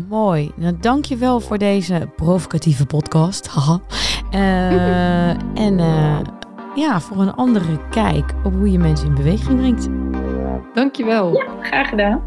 Mooi. 0.10 0.52
Nou, 0.56 0.78
dankjewel 0.80 1.40
voor 1.40 1.58
deze 1.58 2.10
provocatieve 2.16 2.86
podcast. 2.86 3.48
Haha. 3.54 3.80
Uh, 4.32 5.30
en 5.66 5.80
uh, 5.80 6.20
ja, 6.76 7.00
voor 7.00 7.18
een 7.18 7.34
andere 7.34 7.80
kijk 7.90 8.34
op 8.44 8.54
hoe 8.54 8.72
je 8.72 8.80
mensen 8.80 9.08
in 9.08 9.16
beweging 9.16 9.58
brengt. 9.58 9.88
Dankjewel. 10.74 11.34
Ja, 11.34 11.46
graag 11.62 11.90
gedaan. 11.90 12.22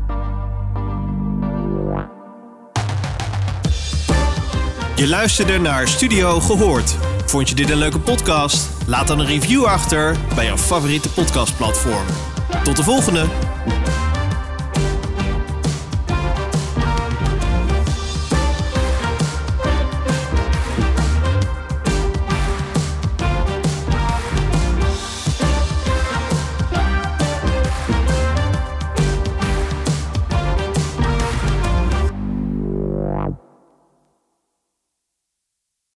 Je 4.97 5.09
luisterde 5.09 5.59
naar 5.59 5.89
Studio 5.89 6.41
Gehoord. 6.41 6.97
Vond 7.25 7.49
je 7.49 7.55
dit 7.55 7.71
een 7.71 7.79
leuke 7.79 8.01
podcast? 8.01 8.87
Laat 8.87 9.07
dan 9.07 9.19
een 9.19 9.27
review 9.27 9.65
achter 9.65 10.17
bij 10.35 10.45
jouw 10.45 10.57
favoriete 10.57 11.13
podcastplatform. 11.13 12.07
Tot 12.65 12.77
de 12.77 12.83
volgende! 12.83 13.52